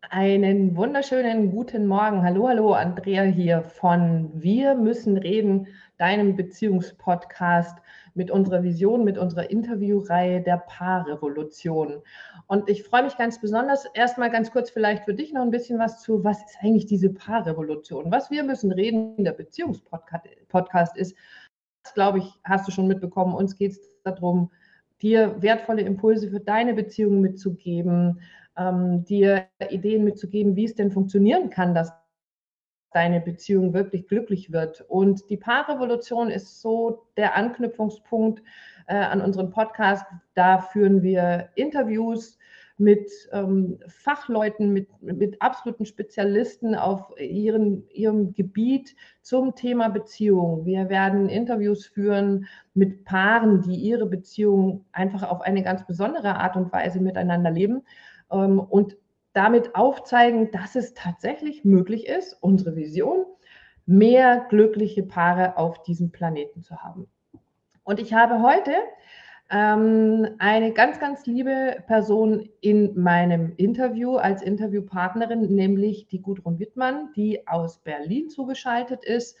[0.00, 2.22] Einen wunderschönen guten Morgen.
[2.22, 5.66] Hallo, hallo, Andrea hier von Wir müssen reden,
[5.96, 7.76] deinem Beziehungspodcast
[8.14, 12.00] mit unserer Vision, mit unserer Interviewreihe der Paarrevolution.
[12.46, 15.80] Und ich freue mich ganz besonders, erstmal ganz kurz vielleicht für dich noch ein bisschen
[15.80, 18.12] was zu, was ist eigentlich diese Paarrevolution?
[18.12, 21.16] Was wir müssen reden, der Beziehungspodcast ist,
[21.82, 24.52] das glaube ich, hast du schon mitbekommen, uns geht es darum,
[25.02, 28.20] dir wertvolle Impulse für deine Beziehung mitzugeben,
[28.58, 31.92] ähm, dir Ideen mitzugeben, wie es denn funktionieren kann, dass
[32.92, 34.84] deine Beziehung wirklich glücklich wird.
[34.88, 38.42] Und die Paarrevolution ist so der Anknüpfungspunkt
[38.86, 40.04] äh, an unseren Podcast.
[40.34, 42.38] Da führen wir Interviews
[42.78, 50.64] mit ähm, Fachleuten, mit, mit absoluten Spezialisten auf ihren, ihrem Gebiet zum Thema Beziehung.
[50.64, 56.56] Wir werden Interviews führen mit Paaren, die ihre Beziehung einfach auf eine ganz besondere Art
[56.56, 57.82] und Weise miteinander leben
[58.30, 58.96] ähm, und
[59.32, 63.24] damit aufzeigen, dass es tatsächlich möglich ist, unsere Vision,
[63.86, 67.06] mehr glückliche Paare auf diesem Planeten zu haben.
[67.84, 68.72] Und ich habe heute
[69.50, 77.12] ähm, eine ganz, ganz liebe Person in meinem Interview als Interviewpartnerin, nämlich die Gudrun Wittmann,
[77.16, 79.38] die aus Berlin zugeschaltet ist.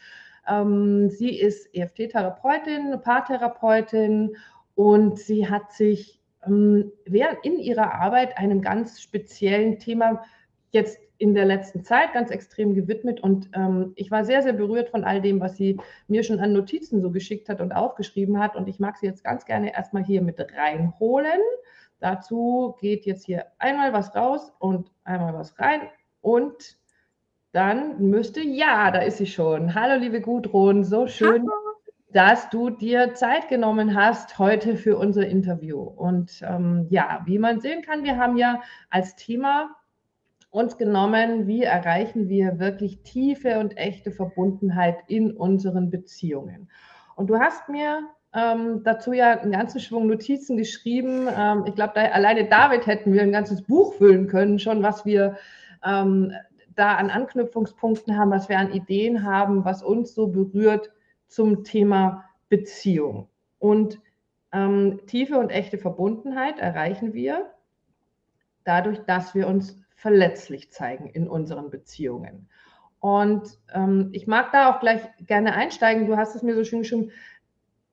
[0.48, 4.34] Ähm, sie ist EFT-Therapeutin, Paartherapeutin
[4.74, 10.22] und sie hat sich während in ihrer Arbeit einem ganz speziellen Thema
[10.70, 14.90] jetzt in der letzten Zeit ganz extrem gewidmet und ähm, ich war sehr, sehr berührt
[14.90, 18.54] von all dem, was sie mir schon an Notizen so geschickt hat und aufgeschrieben hat
[18.54, 21.40] und ich mag sie jetzt ganz gerne erstmal hier mit reinholen.
[21.98, 25.80] Dazu geht jetzt hier einmal was raus und einmal was rein
[26.20, 26.78] und
[27.50, 29.74] dann müsste, ja, da ist sie schon.
[29.74, 31.42] Hallo, liebe Gudrun, so schön.
[31.42, 31.67] Hallo
[32.12, 35.80] dass du dir Zeit genommen hast heute für unser Interview.
[35.80, 39.70] Und ähm, ja, wie man sehen kann, wir haben ja als Thema
[40.50, 46.70] uns genommen, wie erreichen wir wirklich tiefe und echte Verbundenheit in unseren Beziehungen.
[47.16, 51.28] Und du hast mir ähm, dazu ja einen ganzen Schwung Notizen geschrieben.
[51.36, 55.04] Ähm, ich glaube, da, alleine David hätten wir ein ganzes Buch füllen können, schon was
[55.04, 55.36] wir
[55.84, 56.32] ähm,
[56.74, 60.90] da an Anknüpfungspunkten haben, was wir an Ideen haben, was uns so berührt
[61.28, 63.28] zum Thema Beziehung.
[63.58, 64.00] Und
[64.52, 67.52] ähm, tiefe und echte Verbundenheit erreichen wir
[68.64, 72.48] dadurch, dass wir uns verletzlich zeigen in unseren Beziehungen.
[73.00, 76.06] Und ähm, ich mag da auch gleich gerne einsteigen.
[76.06, 77.12] Du hast es mir so schön geschrieben.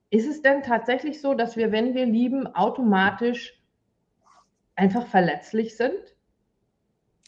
[0.09, 3.61] Ist es denn tatsächlich so, dass wir, wenn wir lieben, automatisch
[4.75, 6.15] einfach verletzlich sind?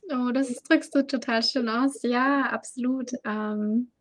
[0.09, 2.01] Oh, das drückst du total schön aus.
[2.03, 3.12] Ja, absolut.
[3.25, 3.91] Ähm,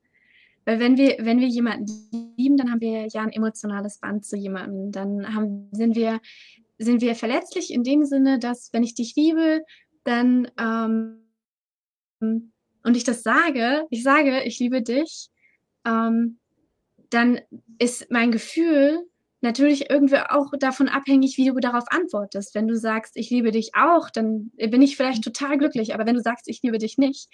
[0.66, 1.86] weil wenn wir, wenn wir jemanden
[2.36, 4.90] lieben, dann haben wir ja ein emotionales Band zu jemandem.
[4.90, 6.20] Dann haben, sind, wir,
[6.76, 9.62] sind wir verletzlich in dem Sinne, dass wenn ich dich liebe,
[10.02, 11.22] dann ähm,
[12.20, 15.28] und ich das sage, ich sage, ich liebe dich,
[15.86, 16.38] ähm,
[17.10, 17.40] dann
[17.78, 19.06] ist mein Gefühl
[19.42, 22.54] natürlich irgendwie auch davon abhängig, wie du darauf antwortest.
[22.56, 25.94] Wenn du sagst, ich liebe dich auch, dann bin ich vielleicht total glücklich.
[25.94, 27.28] Aber wenn du sagst, ich liebe dich nicht,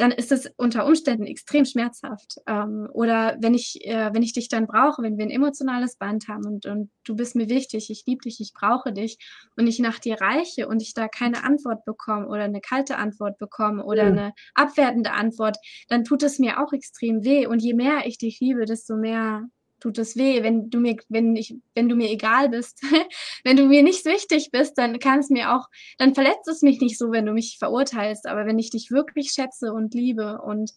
[0.00, 2.36] dann ist es unter Umständen extrem schmerzhaft.
[2.46, 6.26] Ähm, oder wenn ich, äh, wenn ich dich dann brauche, wenn wir ein emotionales Band
[6.26, 9.18] haben und, und du bist mir wichtig, ich liebe dich, ich brauche dich
[9.56, 13.36] und ich nach dir reiche und ich da keine Antwort bekomme oder eine kalte Antwort
[13.36, 14.18] bekomme oder mhm.
[14.18, 17.46] eine abwertende Antwort, dann tut es mir auch extrem weh.
[17.46, 19.44] Und je mehr ich dich liebe, desto mehr
[19.80, 22.82] tut es weh, wenn du mir, wenn ich, wenn du mir egal bist,
[23.44, 25.66] wenn du mir nicht wichtig bist, dann kann es mir auch,
[25.98, 28.26] dann verletzt es mich nicht so, wenn du mich verurteilst.
[28.26, 30.72] Aber wenn ich dich wirklich schätze und liebe und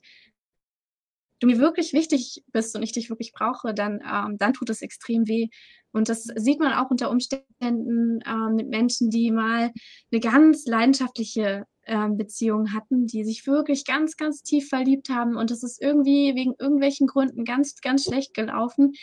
[1.40, 4.82] du mir wirklich wichtig bist und ich dich wirklich brauche, dann, ähm, dann tut es
[4.82, 5.50] extrem weh.
[5.92, 9.72] Und das sieht man auch unter Umständen ähm, mit Menschen, die mal
[10.12, 15.52] eine ganz leidenschaftliche ähm, Beziehungen hatten, die sich wirklich ganz, ganz tief verliebt haben und
[15.52, 18.94] es ist irgendwie wegen irgendwelchen Gründen ganz, ganz schlecht gelaufen.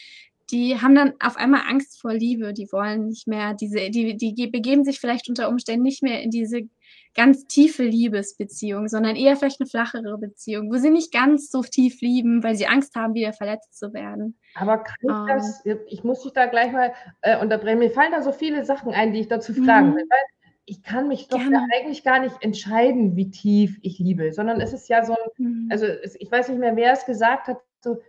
[0.51, 4.47] Die haben dann auf einmal Angst vor Liebe, die wollen nicht mehr diese, die, die
[4.49, 6.63] begeben sich vielleicht unter Umständen nicht mehr in diese
[7.15, 12.00] ganz tiefe Liebesbeziehung, sondern eher vielleicht eine flachere Beziehung, wo sie nicht ganz so tief
[12.00, 14.38] lieben, weil sie Angst haben, wieder verletzt zu werden.
[14.55, 18.12] Aber kann ich ähm, das, ich muss dich da gleich mal äh, unterbrechen, mir fallen
[18.12, 19.97] da so viele Sachen ein, die ich dazu fragen mhm.
[19.97, 20.06] will
[20.70, 21.40] ich kann mich doch
[21.75, 25.69] eigentlich gar nicht entscheiden, wie tief ich liebe, sondern es ist ja so ein, mhm.
[25.69, 28.00] also es, ich weiß nicht mehr, wer es gesagt hat, so,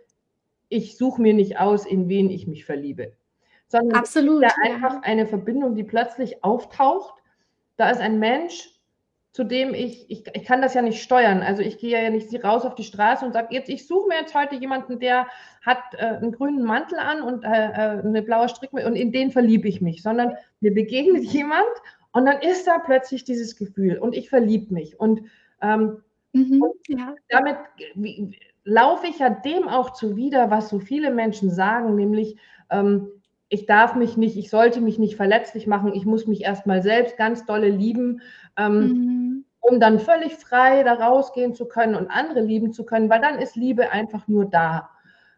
[0.68, 3.14] ich suche mir nicht aus, in wen ich mich verliebe.
[3.66, 7.20] Sondern Absolut, es ist ja einfach eine Verbindung, die plötzlich auftaucht.
[7.76, 8.70] Da ist ein Mensch,
[9.32, 11.42] zu dem ich, ich, ich kann das ja nicht steuern.
[11.42, 14.20] Also ich gehe ja nicht raus auf die Straße und sage, jetzt, ich suche mir
[14.20, 15.26] jetzt heute jemanden, der
[15.62, 19.32] hat äh, einen grünen Mantel an und äh, äh eine blaue Strickmütze und in den
[19.32, 21.66] verliebe ich mich, sondern mir begegnet jemand
[22.12, 25.00] Und dann ist da plötzlich dieses Gefühl und ich verliebe mich.
[25.00, 25.22] Und,
[25.60, 27.14] ähm, mhm, und ja.
[27.28, 27.56] damit
[27.94, 32.36] wie, laufe ich ja dem auch zuwider, was so viele Menschen sagen, nämlich
[32.70, 33.08] ähm,
[33.48, 37.18] ich darf mich nicht, ich sollte mich nicht verletzlich machen, ich muss mich erstmal selbst
[37.18, 38.22] ganz dolle lieben,
[38.56, 39.44] ähm, mhm.
[39.60, 43.38] um dann völlig frei da rausgehen zu können und andere lieben zu können, weil dann
[43.38, 44.88] ist Liebe einfach nur da.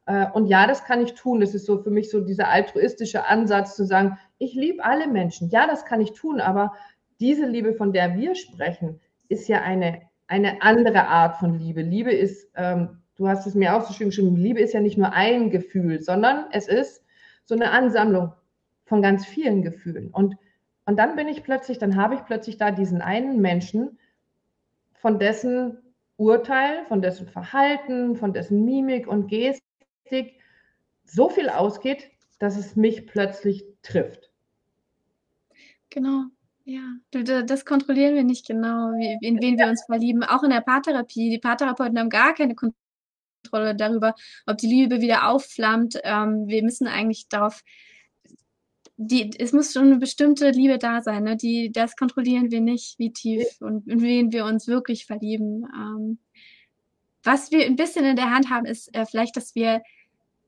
[0.06, 1.40] Äh, und ja, das kann ich tun.
[1.40, 5.48] Das ist so für mich so dieser altruistische Ansatz zu sagen, ich liebe alle Menschen.
[5.50, 6.74] Ja, das kann ich tun, aber
[7.20, 11.82] diese Liebe, von der wir sprechen, ist ja eine, eine andere Art von Liebe.
[11.82, 14.98] Liebe ist, ähm, du hast es mir auch so schön geschrieben, Liebe ist ja nicht
[14.98, 17.02] nur ein Gefühl, sondern es ist
[17.44, 18.32] so eine Ansammlung
[18.84, 20.10] von ganz vielen Gefühlen.
[20.10, 20.36] Und,
[20.86, 23.98] und dann bin ich plötzlich, dann habe ich plötzlich da diesen einen Menschen,
[25.04, 25.76] von dessen
[26.16, 29.63] Urteil, von dessen Verhalten, von dessen Mimik und Gestik
[31.04, 34.30] so viel ausgeht, dass es mich plötzlich trifft.
[35.90, 36.24] Genau,
[36.64, 36.82] ja.
[37.44, 40.24] Das kontrollieren wir nicht genau, in wen wir uns verlieben.
[40.24, 41.30] Auch in der Paartherapie.
[41.30, 44.14] Die Paartherapeuten haben gar keine Kontrolle darüber,
[44.46, 46.00] ob die Liebe wieder aufflammt.
[46.02, 47.62] Ähm, wir müssen eigentlich darauf
[48.96, 51.36] die, es muss schon eine bestimmte Liebe da sein, ne?
[51.36, 55.66] Die, das kontrollieren wir nicht, wie tief und in wen wir uns wirklich verlieben.
[57.24, 59.82] Was wir ein bisschen in der Hand haben, ist äh, vielleicht, dass wir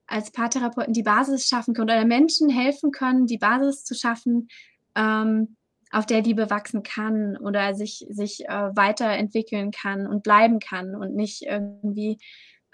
[0.07, 4.49] als Paartherapeuten die Basis schaffen können oder Menschen helfen können, die Basis zu schaffen,
[4.95, 5.57] ähm,
[5.91, 11.15] auf der Liebe wachsen kann oder sich, sich äh, weiterentwickeln kann und bleiben kann und
[11.15, 12.19] nicht irgendwie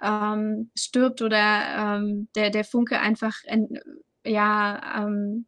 [0.02, 3.78] ähm, stirbt oder ähm, der, der Funke einfach in,
[4.26, 5.46] ja, ähm,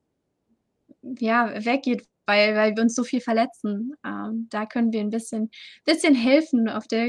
[1.02, 3.94] ja, weggeht, weil, weil wir uns so viel verletzen.
[4.06, 5.50] Ähm, da können wir ein bisschen,
[5.84, 7.08] bisschen helfen auf der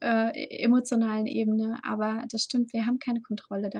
[0.00, 1.78] äh, emotionalen Ebene.
[1.84, 3.70] Aber das stimmt, wir haben keine Kontrolle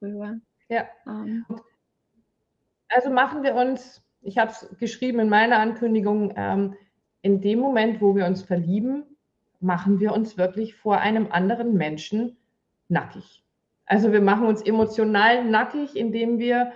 [0.00, 0.36] darüber.
[0.68, 0.86] Ja.
[1.06, 1.44] Ähm.
[2.88, 6.74] Also machen wir uns, ich habe es geschrieben in meiner Ankündigung, ähm,
[7.22, 9.04] in dem Moment, wo wir uns verlieben,
[9.60, 12.36] machen wir uns wirklich vor einem anderen Menschen
[12.88, 13.44] nackig.
[13.86, 16.72] Also wir machen uns emotional nackig, indem wir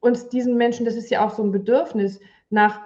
[0.00, 2.80] uns diesen Menschen, das ist ja auch so ein Bedürfnis, nach,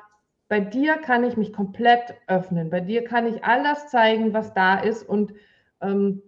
[0.48, 4.54] bei dir kann ich mich komplett öffnen, bei dir kann ich all das zeigen, was
[4.54, 5.34] da ist und
[5.80, 6.22] ähm,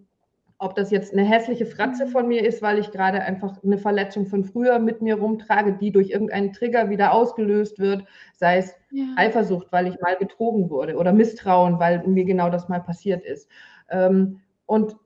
[0.58, 4.26] ob das jetzt eine hässliche Fratze von mir ist, weil ich gerade einfach eine Verletzung
[4.26, 8.04] von früher mit mir rumtrage, die durch irgendeinen Trigger wieder ausgelöst wird,
[8.36, 9.06] sei es ja.
[9.16, 13.48] Eifersucht, weil ich mal betrogen wurde oder Misstrauen, weil mir genau das mal passiert ist.
[13.88, 14.96] Ähm, und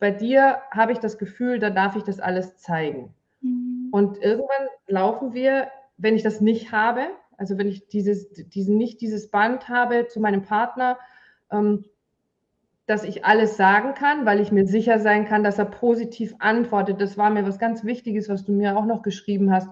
[0.00, 3.14] bei dir habe ich das Gefühl, da darf ich das alles zeigen.
[3.40, 3.90] Mhm.
[3.92, 7.06] Und irgendwann laufen wir, wenn ich das nicht habe,
[7.38, 10.98] also wenn ich dieses, diesen, nicht dieses Band habe zu meinem Partner,
[11.50, 11.84] ähm,
[12.86, 17.00] dass ich alles sagen kann, weil ich mir sicher sein kann, dass er positiv antwortet.
[17.00, 19.68] Das war mir was ganz Wichtiges, was du mir auch noch geschrieben hast.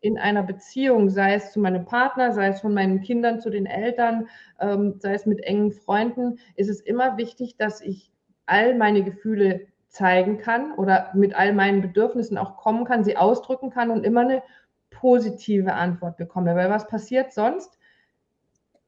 [0.00, 3.66] In einer Beziehung, sei es zu meinem Partner, sei es von meinen Kindern zu den
[3.66, 4.28] Eltern,
[4.60, 8.12] ähm, sei es mit engen Freunden, ist es immer wichtig, dass ich
[8.46, 13.70] all meine Gefühle zeigen kann oder mit all meinen Bedürfnissen auch kommen kann, sie ausdrücken
[13.70, 14.42] kann und immer eine
[15.04, 16.56] positive Antwort bekomme.
[16.56, 17.78] Weil was passiert sonst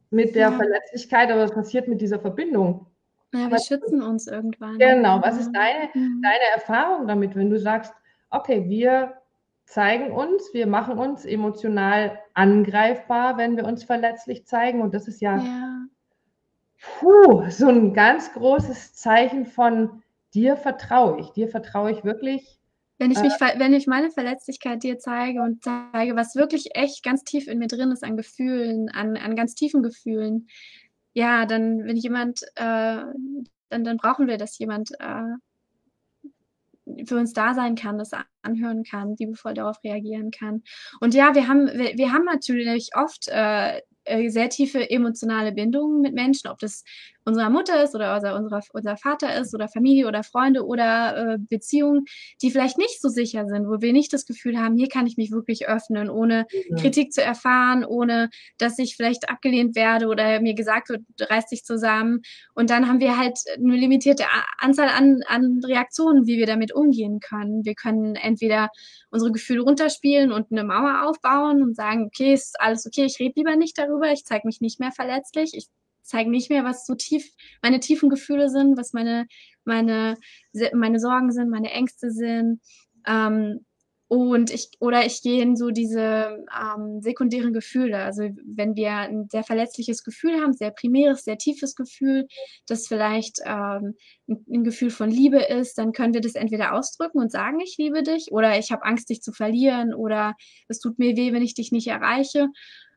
[0.08, 0.52] mit der ja.
[0.52, 2.86] Verletzlichkeit, aber was passiert mit dieser Verbindung?
[3.34, 4.78] Ja, wir schützen uns irgendwann.
[4.78, 5.20] Genau.
[5.20, 6.22] Was ist deine, mhm.
[6.22, 7.92] deine Erfahrung damit, wenn du sagst,
[8.30, 9.12] okay, wir
[9.66, 14.80] zeigen uns, wir machen uns emotional angreifbar, wenn wir uns verletzlich zeigen.
[14.80, 15.82] Und das ist ja, ja.
[16.98, 21.32] Puh, so ein ganz großes Zeichen von dir vertraue ich.
[21.32, 22.58] Dir vertraue ich wirklich.
[22.98, 27.02] Wenn ich, mich, äh, wenn ich meine Verletzlichkeit dir zeige und zeige, was wirklich echt
[27.02, 30.48] ganz tief in mir drin ist an Gefühlen, an, an ganz tiefen Gefühlen,
[31.12, 33.02] ja, dann, wenn jemand, äh,
[33.68, 35.34] dann, dann brauchen wir, dass jemand äh,
[37.04, 38.10] für uns da sein kann, das
[38.42, 40.62] anhören kann, liebevoll darauf reagieren kann.
[41.00, 43.28] Und ja, wir haben, wir, wir haben natürlich oft
[44.06, 46.84] äh, sehr tiefe emotionale Bindungen mit Menschen, ob das
[47.26, 51.38] unserer Mutter ist oder unser, unser, unser Vater ist oder Familie oder Freunde oder äh,
[51.38, 52.04] Beziehungen,
[52.40, 55.16] die vielleicht nicht so sicher sind, wo wir nicht das Gefühl haben, hier kann ich
[55.16, 56.76] mich wirklich öffnen, ohne mhm.
[56.76, 61.64] Kritik zu erfahren, ohne dass ich vielleicht abgelehnt werde oder mir gesagt wird, reiß dich
[61.64, 62.22] zusammen.
[62.54, 64.24] Und dann haben wir halt eine limitierte
[64.58, 67.64] Anzahl an, an Reaktionen, wie wir damit umgehen können.
[67.64, 68.70] Wir können entweder
[69.10, 73.34] unsere Gefühle runterspielen und eine Mauer aufbauen und sagen, okay, ist alles okay, ich rede
[73.36, 75.66] lieber nicht darüber, ich zeige mich nicht mehr verletzlich, ich
[76.02, 77.28] zeige nicht mehr, was so tief
[77.62, 79.26] meine tiefen Gefühle sind, was meine,
[79.64, 80.16] meine,
[80.72, 82.60] meine Sorgen sind, meine Ängste sind.
[83.06, 83.64] Ähm,
[84.08, 87.98] Und ich, oder ich gehe in so diese ähm, sekundären Gefühle.
[87.98, 92.28] Also wenn wir ein sehr verletzliches Gefühl haben, sehr primäres, sehr tiefes Gefühl,
[92.68, 93.96] das vielleicht ähm,
[94.28, 97.78] ein, ein Gefühl von Liebe ist, dann können wir das entweder ausdrücken und sagen, ich
[97.78, 100.36] liebe dich, oder ich habe Angst, dich zu verlieren, oder
[100.68, 102.46] es tut mir weh, wenn ich dich nicht erreiche.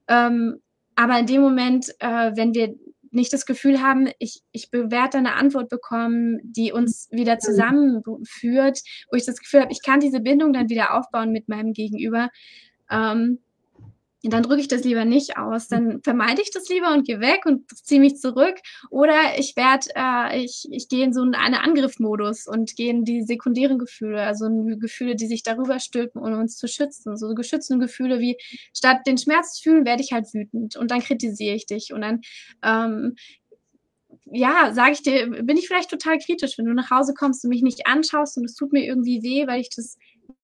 [0.08, 0.62] Ähm,
[1.00, 2.76] aber in dem Moment, äh, wenn wir
[3.12, 9.16] nicht das Gefühl haben, ich, ich werde eine Antwort bekommen, die uns wieder zusammenführt, wo
[9.16, 12.28] ich das Gefühl habe, ich kann diese Bindung dann wieder aufbauen mit meinem Gegenüber.
[12.92, 13.40] Ähm,
[14.24, 15.68] dann drücke ich das lieber nicht aus.
[15.68, 18.56] Dann vermeide ich das lieber und gehe weg und ziehe mich zurück.
[18.90, 23.24] Oder ich werde, äh, ich, ich gehe in so einen Angriffmodus und gehe in die
[23.24, 24.50] sekundären Gefühle, also
[24.80, 27.16] Gefühle, die sich darüber stülpen, um uns zu schützen.
[27.16, 28.38] So geschützende Gefühle wie,
[28.74, 32.02] statt den Schmerz zu fühlen, werde ich halt wütend und dann kritisiere ich dich und
[32.02, 32.22] dann
[32.64, 33.16] ähm,
[34.32, 37.50] ja, sage ich dir, bin ich vielleicht total kritisch, wenn du nach Hause kommst und
[37.50, 39.98] mich nicht anschaust und es tut mir irgendwie weh, weil ich das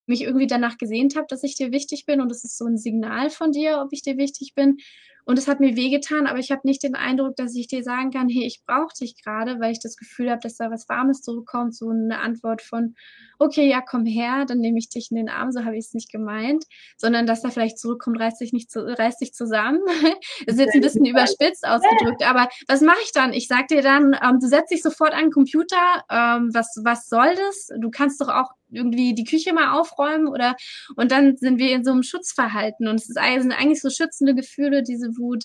[0.06, 2.78] mich irgendwie danach gesehnt habe, dass ich dir wichtig bin und es ist so ein
[2.78, 4.78] Signal von dir, ob ich dir wichtig bin.
[5.28, 8.12] Und es hat mir wehgetan, aber ich habe nicht den Eindruck, dass ich dir sagen
[8.12, 11.20] kann, hey, ich brauche dich gerade, weil ich das Gefühl habe, dass da was Warmes
[11.20, 12.94] zurückkommt, so eine Antwort von,
[13.40, 15.94] okay, ja, komm her, dann nehme ich dich in den Arm, so habe ich es
[15.94, 16.64] nicht gemeint,
[16.96, 19.80] sondern dass da vielleicht zurückkommt, reiß dich nicht, zu, reiß dich zusammen.
[20.46, 23.32] das ist jetzt ein bisschen überspitzt ausgedrückt, aber was mache ich dann?
[23.32, 27.08] Ich sag dir dann, ähm, du setzt dich sofort an den Computer, ähm, was, was
[27.08, 27.66] soll das?
[27.80, 30.56] Du kannst doch auch irgendwie die Küche mal aufräumen oder
[30.96, 34.34] und dann sind wir in so einem Schutzverhalten und es ist, sind eigentlich so schützende
[34.34, 35.44] Gefühle, diese Wut,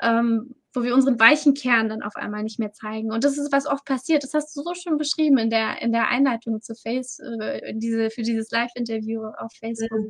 [0.00, 3.12] ähm, wo wir unseren weichen Kern dann auf einmal nicht mehr zeigen.
[3.12, 4.22] Und das ist, was oft passiert.
[4.22, 8.10] Das hast du so schön beschrieben in der, in der Einleitung zu Face, äh, diese,
[8.10, 10.08] für dieses Live-Interview auf Facebook, mhm.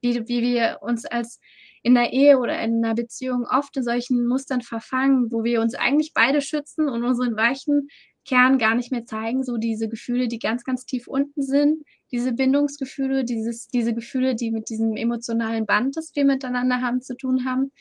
[0.00, 1.40] wie, wie wir uns als
[1.82, 5.74] in der Ehe oder in einer Beziehung oft in solchen Mustern verfangen, wo wir uns
[5.74, 7.88] eigentlich beide schützen und unseren weichen
[8.26, 12.32] Kern gar nicht mehr zeigen, so diese Gefühle, die ganz, ganz tief unten sind, diese
[12.32, 17.44] Bindungsgefühle, dieses, diese Gefühle, die mit diesem emotionalen Band, das wir miteinander haben, zu tun
[17.44, 17.72] haben,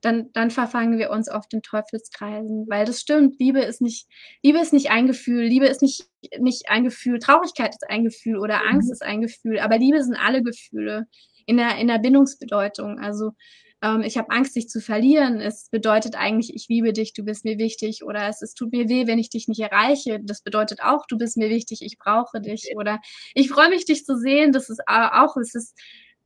[0.00, 3.36] dann, dann verfangen wir uns oft in Teufelskreisen, weil das stimmt.
[3.38, 4.06] Liebe ist nicht,
[4.42, 6.06] Liebe ist nicht ein Gefühl, Liebe ist nicht,
[6.38, 8.92] nicht ein Gefühl, Traurigkeit ist ein Gefühl oder Angst mhm.
[8.92, 11.06] ist ein Gefühl, aber Liebe sind alle Gefühle
[11.46, 12.98] in der, in der Bindungsbedeutung.
[13.00, 13.32] Also
[13.82, 15.40] ähm, ich habe Angst, dich zu verlieren.
[15.40, 18.04] Es bedeutet eigentlich, ich liebe dich, du bist mir wichtig.
[18.04, 20.20] Oder es, es tut mir weh, wenn ich dich nicht erreiche.
[20.22, 22.72] Das bedeutet auch, du bist mir wichtig, ich brauche dich.
[22.76, 23.00] Oder
[23.34, 24.52] ich freue mich, dich zu sehen.
[24.52, 25.78] Das ist auch, es ist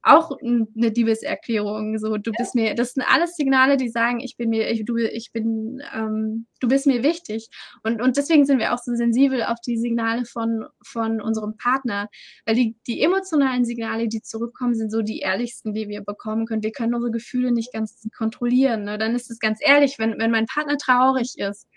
[0.02, 1.98] auch eine Liebeserklärung.
[1.98, 4.96] So, du bist mir, das sind alles Signale, die sagen, ich bin mir, ich, du,
[4.96, 7.48] ich bin, ähm, du bist mir wichtig.
[7.82, 12.08] Und, und deswegen sind wir auch so sensibel auf die Signale von, von unserem Partner.
[12.44, 16.62] Weil die, die emotionalen Signale, die zurückkommen, sind so die ehrlichsten, die wir bekommen können.
[16.62, 18.84] Wir können unsere Gefühle nicht ganz kontrollieren.
[18.84, 18.98] Ne?
[18.98, 21.68] Dann ist es ganz ehrlich, wenn, wenn mein Partner traurig ist,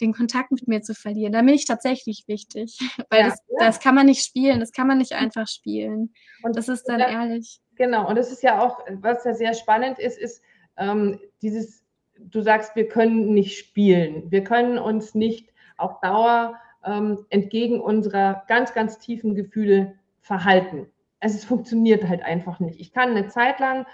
[0.00, 1.32] den Kontakt mit mir zu verlieren.
[1.32, 2.78] Da bin ich tatsächlich wichtig,
[3.10, 3.66] weil ja, das, ja.
[3.66, 6.14] das kann man nicht spielen, das kann man nicht einfach spielen.
[6.42, 7.60] Und das ist dann ehrlich.
[7.76, 10.42] Genau, und das ist ja auch, was ja sehr spannend ist, ist
[10.76, 11.84] ähm, dieses,
[12.18, 18.44] du sagst, wir können nicht spielen, wir können uns nicht auf Dauer ähm, entgegen unserer
[18.48, 20.86] ganz, ganz tiefen Gefühle verhalten.
[21.20, 22.80] Also es funktioniert halt einfach nicht.
[22.80, 23.86] Ich kann eine Zeit lang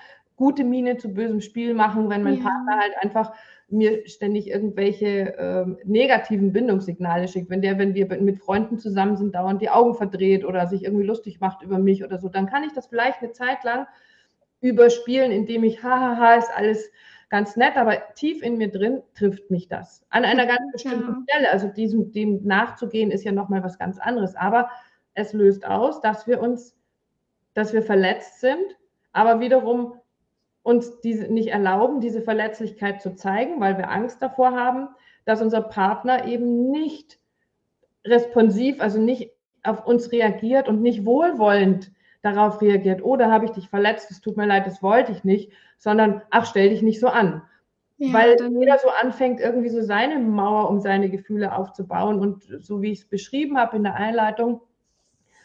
[0.43, 2.43] gute Miene zu bösem Spiel machen, wenn mein ja.
[2.43, 3.33] Partner halt einfach
[3.69, 7.49] mir ständig irgendwelche ähm, negativen Bindungssignale schickt.
[7.49, 11.05] Wenn der, wenn wir mit Freunden zusammen sind, dauernd die Augen verdreht oder sich irgendwie
[11.05, 13.87] lustig macht über mich oder so, dann kann ich das vielleicht eine Zeit lang
[14.61, 16.91] überspielen, indem ich, hahaha, ist alles
[17.29, 20.05] ganz nett, aber tief in mir drin trifft mich das.
[20.11, 21.25] An einer ganz bestimmten ja.
[21.29, 21.53] Stelle.
[21.53, 24.35] Also diesem, dem nachzugehen, ist ja nochmal was ganz anderes.
[24.35, 24.71] Aber
[25.15, 26.77] es löst aus, dass wir uns,
[27.55, 28.77] dass wir verletzt sind,
[29.13, 29.95] aber wiederum
[30.63, 34.89] uns diese nicht erlauben, diese Verletzlichkeit zu zeigen, weil wir Angst davor haben,
[35.25, 37.19] dass unser Partner eben nicht
[38.05, 39.31] responsiv, also nicht
[39.63, 41.93] auf uns reagiert und nicht wohlwollend
[42.23, 45.25] darauf reagiert, oh, da habe ich dich verletzt, es tut mir leid, das wollte ich
[45.25, 47.43] nicht, sondern ach, stell dich nicht so an.
[47.99, 52.19] Ja, weil jeder so anfängt, irgendwie so seine Mauer um seine Gefühle aufzubauen.
[52.19, 54.61] Und so wie ich es beschrieben habe in der Einleitung,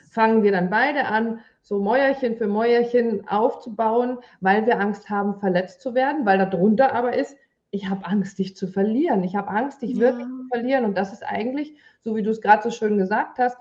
[0.09, 5.81] fangen wir dann beide an, so Mäuerchen für Mäuerchen aufzubauen, weil wir Angst haben, verletzt
[5.81, 7.35] zu werden, weil darunter aber ist,
[7.71, 9.21] ich habe Angst, dich zu verlieren.
[9.25, 9.99] Ich habe Angst, dich ja.
[9.99, 10.85] wirklich zu verlieren.
[10.85, 13.57] Und das ist eigentlich, so wie du es gerade so schön gesagt hast,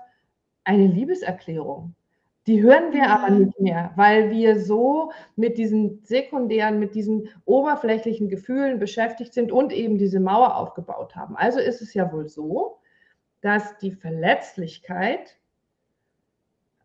[0.63, 1.95] eine Liebeserklärung.
[2.45, 3.13] Die hören wir ja.
[3.17, 9.51] aber nicht mehr, weil wir so mit diesen sekundären, mit diesen oberflächlichen Gefühlen beschäftigt sind
[9.51, 11.35] und eben diese Mauer aufgebaut haben.
[11.35, 12.77] Also ist es ja wohl so,
[13.41, 15.36] dass die Verletzlichkeit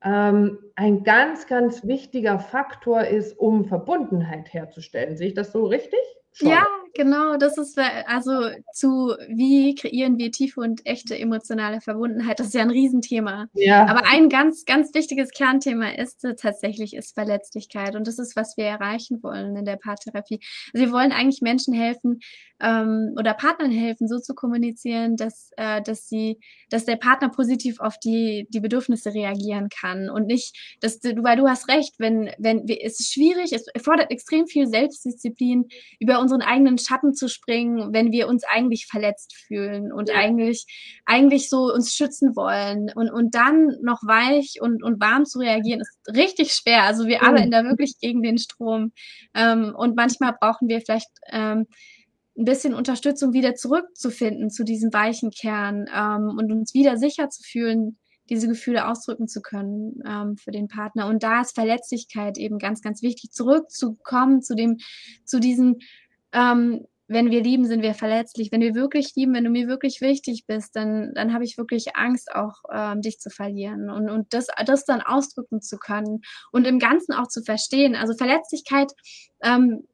[0.04, 5.16] ähm, ein ganz, ganz wichtiger Faktor ist, um Verbundenheit herzustellen.
[5.16, 6.00] Sehe ich das so richtig?
[6.32, 6.48] Schon.
[6.48, 12.48] Ja, genau, das ist also zu wie kreieren wir tiefe und echte emotionale Verbundenheit, das
[12.48, 13.48] ist ja ein Riesenthema.
[13.54, 13.86] Ja.
[13.86, 18.56] Aber ein ganz, ganz wichtiges Kernthema ist äh, tatsächlich ist Verletzlichkeit und das ist, was
[18.56, 20.40] wir erreichen wollen in der Paartherapie.
[20.72, 22.20] Also wir wollen eigentlich Menschen helfen
[22.60, 26.38] ähm, oder Partnern helfen, so zu kommunizieren, dass, äh, dass sie,
[26.70, 31.36] dass der Partner positiv auf die, die Bedürfnisse reagieren kann und nicht, dass du, weil
[31.36, 35.66] du hast recht, wenn, wenn, es ist schwierig, es erfordert extrem viel Selbstdisziplin,
[35.98, 40.16] über unseren eigenen Schatten zu springen, wenn wir uns eigentlich verletzt fühlen und ja.
[40.16, 40.66] eigentlich,
[41.06, 45.80] eigentlich so uns schützen wollen und, und dann noch weich und, und warm zu reagieren,
[45.80, 46.84] ist richtig schwer.
[46.84, 47.28] Also wir mhm.
[47.28, 48.92] arbeiten da wirklich gegen den Strom.
[49.34, 51.66] Ähm, und manchmal brauchen wir vielleicht ähm,
[52.36, 57.42] ein bisschen Unterstützung wieder zurückzufinden zu diesem weichen Kern ähm, und uns wieder sicher zu
[57.42, 57.98] fühlen,
[58.30, 61.06] diese Gefühle ausdrücken zu können ähm, für den Partner.
[61.06, 64.78] Und da ist Verletzlichkeit eben ganz, ganz wichtig, zurückzukommen zu dem,
[65.24, 65.78] zu diesem
[66.32, 68.50] ähm, wenn wir lieben, sind wir verletzlich.
[68.52, 71.94] Wenn wir wirklich lieben, wenn du mir wirklich wichtig bist, dann, dann habe ich wirklich
[71.94, 76.22] Angst, auch ähm, dich zu verlieren und, und das, das dann ausdrücken zu können
[76.52, 77.94] und im Ganzen auch zu verstehen.
[77.94, 78.92] Also Verletzlichkeit,
[79.42, 79.86] ähm,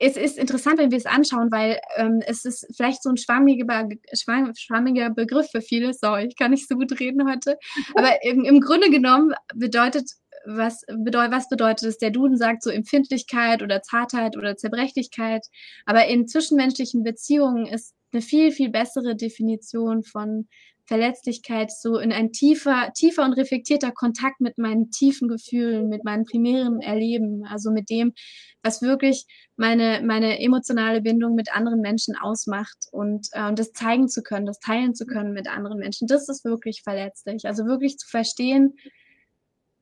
[0.00, 3.88] es ist interessant, wenn wir es anschauen, weil ähm, es ist vielleicht so ein schwammiger,
[4.12, 5.94] schwammiger Begriff für viele.
[5.94, 7.56] Sorry, ich kann nicht so gut reden heute.
[7.96, 10.10] Aber im, im Grunde genommen bedeutet
[10.46, 11.98] was, bedeutet, was bedeutet es?
[11.98, 15.46] Der Duden sagt so Empfindlichkeit oder Zartheit oder Zerbrechlichkeit.
[15.86, 20.48] Aber in zwischenmenschlichen Beziehungen ist eine viel, viel bessere Definition von
[20.88, 26.24] Verletzlichkeit so in ein tiefer, tiefer und reflektierter Kontakt mit meinen tiefen Gefühlen, mit meinem
[26.24, 28.14] primären Erleben, also mit dem,
[28.62, 29.26] was wirklich
[29.56, 34.46] meine, meine emotionale Bindung mit anderen Menschen ausmacht und, äh, und das zeigen zu können,
[34.46, 36.08] das teilen zu können mit anderen Menschen.
[36.08, 37.44] Das ist wirklich verletzlich.
[37.44, 38.74] Also wirklich zu verstehen,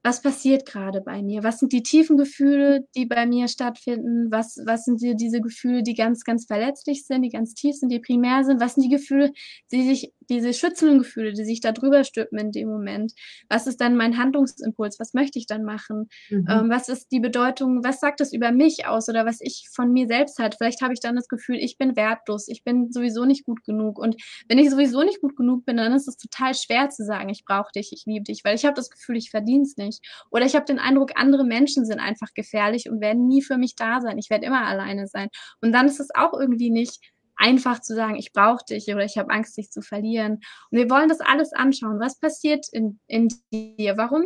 [0.06, 1.42] was passiert gerade bei mir?
[1.42, 4.30] Was sind die tiefen Gefühle, die bei mir stattfinden?
[4.30, 7.90] Was, was sind die, diese Gefühle, die ganz, ganz verletzlich sind, die ganz tief sind,
[7.90, 8.60] die primär sind?
[8.60, 9.32] Was sind die Gefühle,
[9.72, 13.12] die sich, diese schützenden Gefühle, die sich da drüber stülpen in dem Moment?
[13.48, 14.98] Was ist dann mein Handlungsimpuls?
[14.98, 16.08] Was möchte ich dann machen?
[16.30, 16.46] Mhm.
[16.48, 17.84] Ähm, was ist die Bedeutung?
[17.84, 20.56] Was sagt es über mich aus oder was ich von mir selbst halt?
[20.56, 23.98] Vielleicht habe ich dann das Gefühl, ich bin wertlos, ich bin sowieso nicht gut genug.
[23.98, 24.16] Und
[24.48, 27.44] wenn ich sowieso nicht gut genug bin, dann ist es total schwer zu sagen, ich
[27.44, 30.00] brauche dich, ich liebe dich, weil ich habe das Gefühl, ich verdiene es nicht.
[30.30, 33.74] Oder ich habe den Eindruck, andere Menschen sind einfach gefährlich und werden nie für mich
[33.76, 34.18] da sein.
[34.18, 35.28] Ich werde immer alleine sein.
[35.60, 37.00] Und dann ist es auch irgendwie nicht
[37.36, 40.40] einfach zu sagen, ich brauche dich oder ich habe Angst, dich zu verlieren.
[40.70, 42.00] Und wir wollen das alles anschauen.
[42.00, 43.96] Was passiert in, in dir?
[43.96, 44.24] Warum?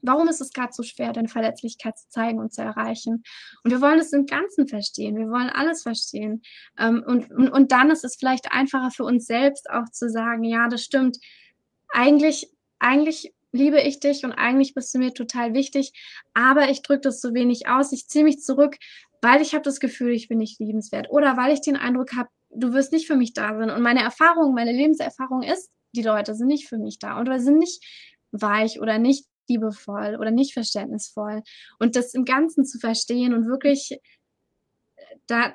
[0.00, 3.24] Warum ist es gerade so schwer, deine Verletzlichkeit zu zeigen und zu erreichen?
[3.64, 5.16] Und wir wollen es im Ganzen verstehen.
[5.16, 6.42] Wir wollen alles verstehen.
[6.78, 10.44] Ähm, und, und, und dann ist es vielleicht einfacher für uns selbst auch zu sagen,
[10.44, 11.18] ja, das stimmt.
[11.88, 15.92] Eigentlich, eigentlich liebe ich dich und eigentlich bist du mir total wichtig,
[16.34, 18.76] aber ich drücke das so wenig aus, ich ziehe mich zurück,
[19.20, 22.28] weil ich habe das Gefühl, ich bin nicht liebenswert oder weil ich den Eindruck habe,
[22.50, 23.70] du wirst nicht für mich da sein.
[23.70, 27.58] Und meine Erfahrung, meine Lebenserfahrung ist, die Leute sind nicht für mich da oder sind
[27.58, 27.84] nicht
[28.30, 31.42] weich oder nicht liebevoll oder nicht verständnisvoll.
[31.78, 33.98] Und das im Ganzen zu verstehen und wirklich
[35.26, 35.54] da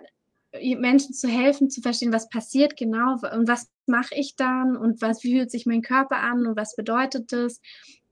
[0.61, 5.23] Menschen zu helfen, zu verstehen, was passiert genau und was mache ich dann und was,
[5.23, 7.59] wie fühlt sich mein Körper an und was bedeutet das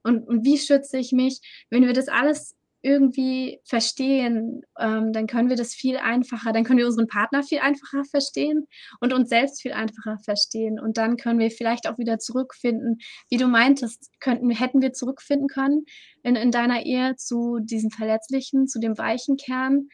[0.02, 1.40] und, und wie schütze ich mich.
[1.70, 6.78] Wenn wir das alles irgendwie verstehen, ähm, dann können wir das viel einfacher, dann können
[6.78, 8.66] wir unseren Partner viel einfacher verstehen
[9.00, 10.80] und uns selbst viel einfacher verstehen.
[10.80, 12.98] Und dann können wir vielleicht auch wieder zurückfinden,
[13.30, 15.84] wie du meintest, könnten, hätten wir zurückfinden können
[16.24, 19.88] in, in deiner Ehe zu diesem Verletzlichen, zu dem weichen Kern.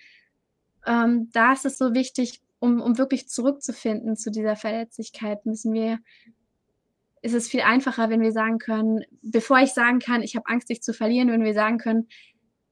[0.86, 5.98] Ähm, da ist es so wichtig, um, um wirklich zurückzufinden zu dieser Verletzlichkeit, müssen wir,
[7.20, 10.70] ist es viel einfacher, wenn wir sagen können, bevor ich sagen kann, ich habe Angst,
[10.70, 12.08] dich zu verlieren, wenn wir sagen können,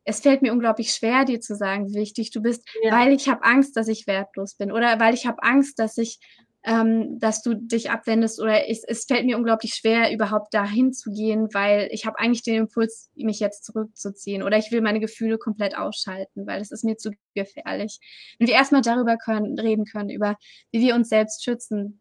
[0.07, 2.92] es fällt mir unglaublich schwer, dir zu sagen, wie wichtig du bist, ja.
[2.92, 6.21] weil ich habe Angst, dass ich wertlos bin oder weil ich habe Angst, dass ich
[6.66, 11.12] ähm, dass du dich abwendest oder ich, es fällt mir unglaublich schwer, überhaupt dahin zu
[11.12, 15.38] gehen, weil ich habe eigentlich den Impuls, mich jetzt zurückzuziehen oder ich will meine Gefühle
[15.38, 18.01] komplett ausschalten, weil es ist mir zu gefährlich.
[18.38, 20.37] Wenn wir erstmal darüber können, reden können, über
[20.73, 22.01] wie wir uns selbst schützen,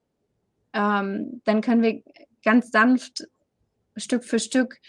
[0.74, 2.02] ähm, dann können wir
[2.44, 3.28] ganz sanft
[3.98, 4.80] Stück für Stück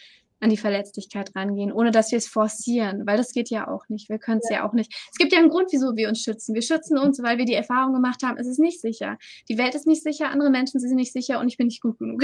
[0.41, 4.09] an die Verletzlichkeit rangehen, ohne dass wir es forcieren, weil das geht ja auch nicht.
[4.09, 4.59] Wir können es ja.
[4.59, 4.69] ja.
[4.69, 4.95] auch nicht.
[5.11, 6.55] Es gibt ja einen Grund, wieso wir uns schützen.
[6.55, 9.17] Wir schützen uns, weil wir die Erfahrung gemacht haben, es ist nicht sicher.
[9.49, 11.99] Die Welt ist nicht sicher, andere Menschen sind nicht sicher und ich bin nicht gut
[11.99, 12.23] genug.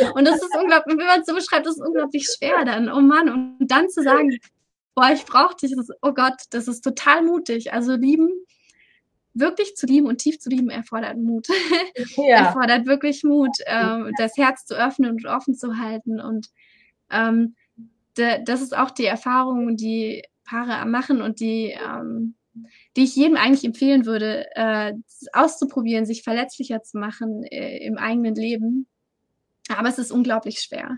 [0.00, 0.10] Ja.
[0.10, 2.90] Und das ist unglaublich, wenn man es so beschreibt, das ist unglaublich schwer dann.
[2.90, 4.38] Oh Mann, und dann zu sagen,
[4.94, 7.72] boah, ich brauche dich, das, oh Gott, das ist total mutig.
[7.72, 8.30] Also lieben,
[9.34, 11.46] wirklich zu lieben und tief zu lieben erfordert Mut.
[12.16, 12.36] Ja.
[12.46, 16.48] erfordert wirklich Mut, äh, das Herz zu öffnen und offen zu halten und
[17.10, 17.54] ähm,
[18.16, 22.34] de, das ist auch die Erfahrung, die Paare machen und die, ähm,
[22.96, 24.94] die ich jedem eigentlich empfehlen würde, äh,
[25.32, 28.86] auszuprobieren, sich verletzlicher zu machen äh, im eigenen Leben.
[29.68, 30.96] Aber es ist unglaublich schwer.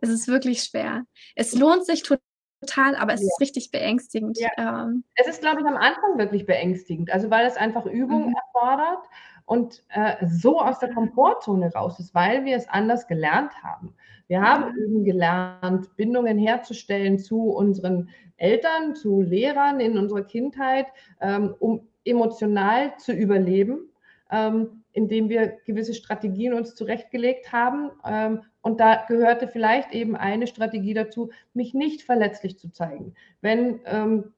[0.00, 1.04] Es ist wirklich schwer.
[1.34, 3.26] Es lohnt sich total, aber es ja.
[3.26, 4.38] ist richtig beängstigend.
[4.38, 4.50] Ja.
[4.56, 8.34] Ähm, es ist, glaube ich, am Anfang wirklich beängstigend, also weil es einfach Übung mhm.
[8.36, 9.04] erfordert
[9.48, 13.94] und äh, so aus der Komfortzone raus ist, weil wir es anders gelernt haben.
[14.26, 14.82] Wir haben mhm.
[14.82, 20.86] eben gelernt, Bindungen herzustellen zu unseren Eltern, zu Lehrern in unserer Kindheit,
[21.22, 23.90] ähm, um emotional zu überleben,
[24.30, 27.90] ähm, indem wir gewisse Strategien uns zurechtgelegt haben.
[28.04, 33.14] Ähm, und da gehörte vielleicht eben eine Strategie dazu, mich nicht verletzlich zu zeigen.
[33.40, 34.34] Wenn ähm,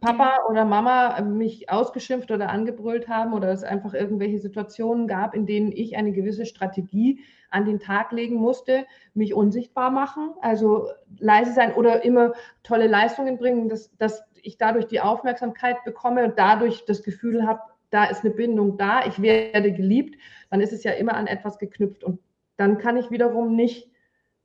[0.00, 5.46] Papa oder Mama mich ausgeschimpft oder angebrüllt haben oder es einfach irgendwelche Situationen gab, in
[5.46, 11.52] denen ich eine gewisse Strategie an den Tag legen musste, mich unsichtbar machen, also leise
[11.52, 16.84] sein oder immer tolle Leistungen bringen, dass, dass ich dadurch die Aufmerksamkeit bekomme und dadurch
[16.84, 20.18] das Gefühl habe, da ist eine Bindung da, ich werde geliebt,
[20.50, 22.18] dann ist es ja immer an etwas geknüpft und
[22.56, 23.90] dann kann ich wiederum nicht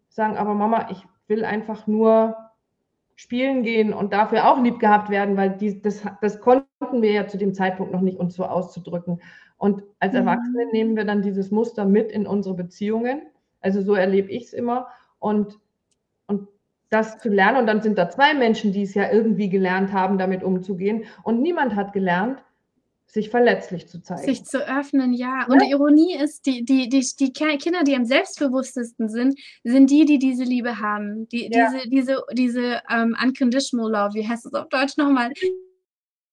[0.07, 2.48] sagen, aber Mama, ich will einfach nur
[3.19, 7.27] spielen gehen und dafür auch lieb gehabt werden, weil die, das, das konnten wir ja
[7.27, 9.21] zu dem Zeitpunkt noch nicht, uns so auszudrücken.
[9.57, 10.19] Und als mhm.
[10.19, 10.71] Erwachsene mhm.
[10.71, 13.23] nehmen wir dann dieses Muster mit in unsere Beziehungen.
[13.59, 14.87] Also so erlebe ich es immer.
[15.19, 15.59] Und,
[16.27, 16.47] und
[16.89, 20.17] das zu lernen, und dann sind da zwei Menschen, die es ja irgendwie gelernt haben,
[20.17, 21.03] damit umzugehen.
[21.23, 22.41] Und niemand hat gelernt,
[23.11, 24.23] sich verletzlich zu zeigen.
[24.23, 25.45] Sich zu öffnen, ja.
[25.47, 25.65] Und ja.
[25.65, 30.19] die Ironie ist, die, die, die, die Kinder, die am selbstbewusstesten sind, sind die, die
[30.19, 31.27] diese Liebe haben.
[31.29, 31.71] Die, ja.
[31.71, 35.31] Diese, diese, diese um, ähm, unconditional love, wie heißt es auf Deutsch nochmal?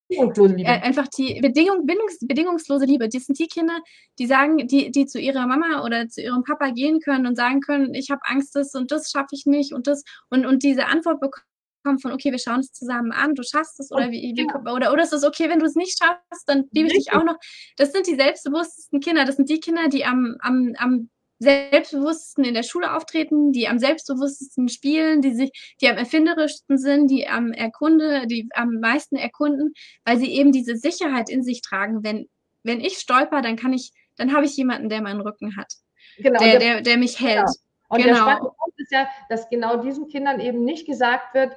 [0.08, 0.68] Bedingungslose Liebe.
[0.68, 3.08] Äh, einfach die Bedingung, bindungs, bedingungslose Liebe.
[3.08, 3.80] Die sind die Kinder,
[4.18, 7.60] die sagen, die, die zu ihrer Mama oder zu ihrem Papa gehen können und sagen
[7.60, 10.86] können, ich habe Angst, das und das schaffe ich nicht und das und, und diese
[10.86, 11.46] Antwort bekommen
[11.86, 14.72] kommt von, okay, wir schauen es zusammen an, du schaffst es oder wie, wie ja.
[14.72, 17.22] oder, oder ist es okay, wenn du es nicht schaffst, dann liebe ich dich auch
[17.22, 17.36] noch.
[17.76, 22.54] Das sind die selbstbewusstesten Kinder, das sind die Kinder, die am, am, am selbstbewusstesten in
[22.54, 27.52] der Schule auftreten, die am selbstbewusstesten spielen, die sich, die am erfinderischsten sind, die am
[27.52, 29.72] erkunde, die am meisten erkunden,
[30.04, 32.02] weil sie eben diese Sicherheit in sich tragen.
[32.02, 32.26] Wenn,
[32.62, 35.72] wenn ich stolper, dann kann ich, dann habe ich jemanden, der meinen Rücken hat.
[36.18, 37.36] Genau, der, der, der mich hält.
[37.36, 37.52] Genau.
[37.88, 38.08] Und genau.
[38.08, 41.54] der spannende Punkt ist ja, dass genau diesen Kindern eben nicht gesagt wird,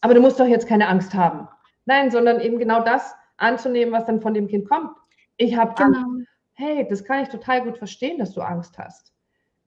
[0.00, 1.48] aber du musst doch jetzt keine Angst haben.
[1.84, 4.90] Nein, sondern eben genau das anzunehmen, was dann von dem Kind kommt.
[5.36, 5.98] Ich habe genau.
[5.98, 6.28] Angst.
[6.52, 9.14] Hey, das kann ich total gut verstehen, dass du Angst hast.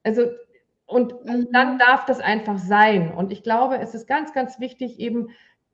[0.04, 0.28] Also,
[0.86, 1.48] und mhm.
[1.52, 3.14] dann darf das einfach sein.
[3.14, 5.30] Und ich glaube, es ist ganz, ganz wichtig, eben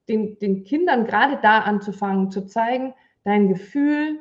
[0.07, 2.93] den, den Kindern gerade da anzufangen, zu zeigen,
[3.23, 4.19] dein Gefühl,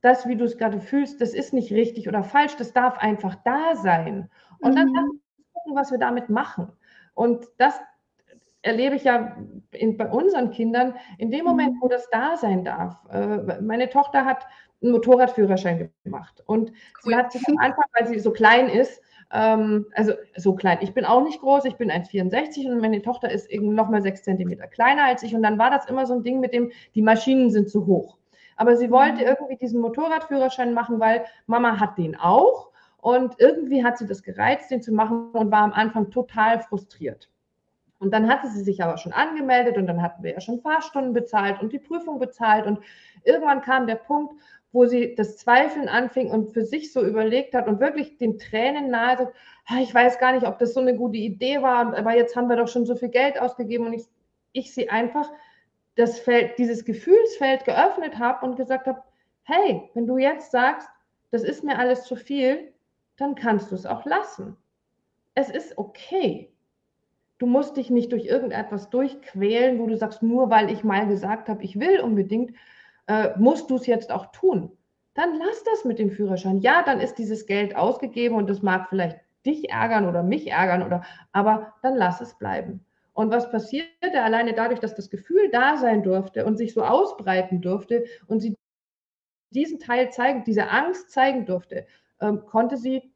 [0.00, 3.34] das, wie du es gerade fühlst, das ist nicht richtig oder falsch, das darf einfach
[3.44, 4.30] da sein.
[4.60, 4.94] Und mhm.
[4.94, 5.06] dann
[5.52, 6.72] gucken, was wir damit machen.
[7.14, 7.80] Und das
[8.62, 9.36] erlebe ich ja
[9.72, 11.80] in, bei unseren Kindern, in dem Moment, mhm.
[11.80, 12.96] wo das da sein darf.
[13.10, 14.46] Äh, meine Tochter hat
[14.82, 16.74] einen Motorradführerschein gemacht und cool.
[17.02, 20.94] sie hat sich am Anfang, weil sie so klein ist, ähm, also so klein, ich
[20.94, 24.22] bin auch nicht groß, ich bin 1,64 und meine Tochter ist eben noch mal sechs
[24.22, 27.02] Zentimeter kleiner als ich und dann war das immer so ein Ding mit dem, die
[27.02, 28.18] Maschinen sind zu hoch.
[28.56, 29.28] Aber sie wollte mhm.
[29.28, 34.70] irgendwie diesen Motorradführerschein machen, weil Mama hat den auch und irgendwie hat sie das gereizt,
[34.70, 37.28] den zu machen und war am Anfang total frustriert.
[37.98, 41.12] Und dann hatte sie sich aber schon angemeldet und dann hatten wir ja schon Fahrstunden
[41.12, 42.66] bezahlt und die Prüfung bezahlt.
[42.66, 42.78] Und
[43.24, 44.34] irgendwann kam der Punkt,
[44.70, 48.90] wo sie das Zweifeln anfing und für sich so überlegt hat und wirklich den Tränen
[48.90, 49.32] nahe,
[49.80, 52.56] ich weiß gar nicht, ob das so eine gute Idee war, aber jetzt haben wir
[52.56, 54.04] doch schon so viel Geld ausgegeben und ich,
[54.52, 55.30] ich sie einfach
[55.96, 59.02] das Feld, dieses Gefühlsfeld geöffnet habe und gesagt habe,
[59.42, 60.88] hey, wenn du jetzt sagst,
[61.30, 62.72] das ist mir alles zu viel,
[63.16, 64.56] dann kannst du es auch lassen.
[65.34, 66.52] Es ist okay
[67.38, 71.48] du musst dich nicht durch irgendetwas durchquälen, wo du sagst, nur weil ich mal gesagt
[71.48, 72.54] habe, ich will unbedingt,
[73.06, 74.70] äh, musst du es jetzt auch tun.
[75.14, 76.58] Dann lass das mit dem Führerschein.
[76.58, 80.82] Ja, dann ist dieses Geld ausgegeben und das mag vielleicht dich ärgern oder mich ärgern
[80.82, 82.84] oder, aber dann lass es bleiben.
[83.14, 87.60] Und was passierte alleine dadurch, dass das Gefühl da sein durfte und sich so ausbreiten
[87.60, 88.54] durfte und sie
[89.50, 91.86] diesen Teil zeigen, diese Angst zeigen durfte,
[92.20, 93.12] ähm, konnte sie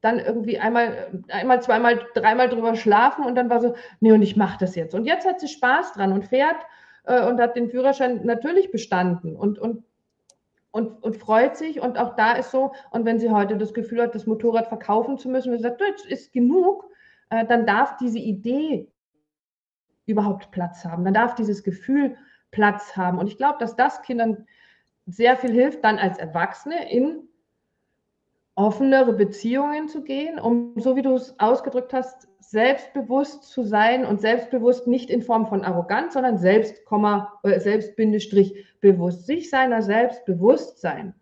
[0.00, 4.36] dann irgendwie einmal, einmal, zweimal, dreimal drüber schlafen und dann war so, nee, und ich
[4.36, 4.94] mache das jetzt.
[4.94, 6.56] Und jetzt hat sie Spaß dran und fährt
[7.04, 9.84] äh, und hat den Führerschein natürlich bestanden und, und,
[10.70, 11.80] und, und freut sich.
[11.80, 15.18] Und auch da ist so, und wenn sie heute das Gefühl hat, das Motorrad verkaufen
[15.18, 16.90] zu müssen, und sie sagt, jetzt ist genug,
[17.28, 18.88] äh, dann darf diese Idee
[20.06, 21.04] überhaupt Platz haben.
[21.04, 22.16] Dann darf dieses Gefühl
[22.50, 23.18] Platz haben.
[23.18, 24.46] Und ich glaube, dass das Kindern
[25.06, 27.28] sehr viel hilft, dann als Erwachsene in
[28.60, 34.20] offenere Beziehungen zu gehen, um, so wie du es ausgedrückt hast, selbstbewusst zu sein und
[34.20, 36.82] selbstbewusst nicht in Form von Arroganz, sondern selbst,
[37.42, 37.96] äh, selbst
[38.80, 39.26] bewusst.
[39.26, 41.14] Sich seiner Selbstbewusstsein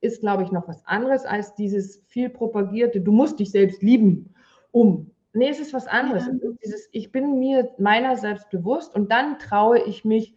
[0.00, 4.34] ist, glaube ich, noch was anderes als dieses viel propagierte, du musst dich selbst lieben,
[4.70, 5.10] um.
[5.32, 6.26] Nee, es ist was anderes.
[6.26, 6.32] Ja.
[6.64, 10.34] Dieses, ich bin mir meiner selbst bewusst und dann traue ich mich,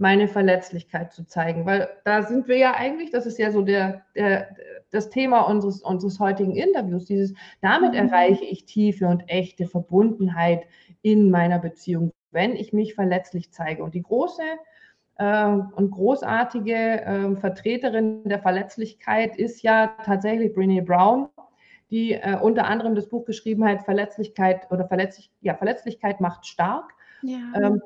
[0.00, 1.66] meine Verletzlichkeit zu zeigen.
[1.66, 4.48] Weil da sind wir ja eigentlich, das ist ja so der, der,
[4.90, 8.08] das Thema unseres, unseres heutigen Interviews, dieses, damit mhm.
[8.08, 10.64] erreiche ich tiefe und echte Verbundenheit
[11.02, 13.84] in meiner Beziehung, wenn ich mich verletzlich zeige.
[13.84, 14.42] Und die große
[15.18, 21.28] äh, und großartige äh, Vertreterin der Verletzlichkeit ist ja tatsächlich Brene Brown,
[21.90, 26.94] die äh, unter anderem das Buch geschrieben hat, Verletzlichkeit oder Verletzlich, ja, Verletzlichkeit macht stark.
[27.22, 27.38] Ja.
[27.54, 27.82] Ähm,